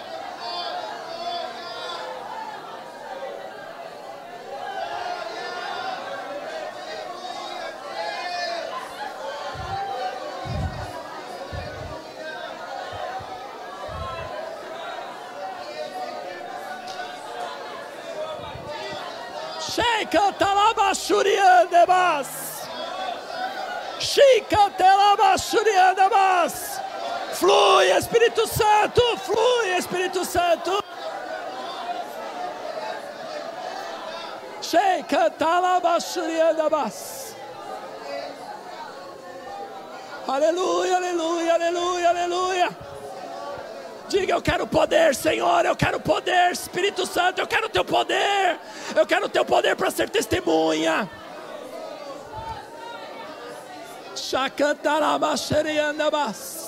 [21.08, 22.28] Talabashuriandebas.
[23.98, 26.80] Chica telabashuriandebas.
[27.34, 30.82] Flui, Espírito Santo, flui, Espírito Santo.
[34.60, 37.34] Sheika talabashuriandebas.
[40.28, 42.87] Aleluia, aleluia, aleluia, aleluia.
[44.08, 48.58] Diga, eu quero poder, Senhor, eu quero poder, Espírito Santo, eu quero o teu poder,
[48.96, 51.06] eu quero o teu poder para ser testemunha.
[54.16, 56.67] Shakantarabasheriandabas.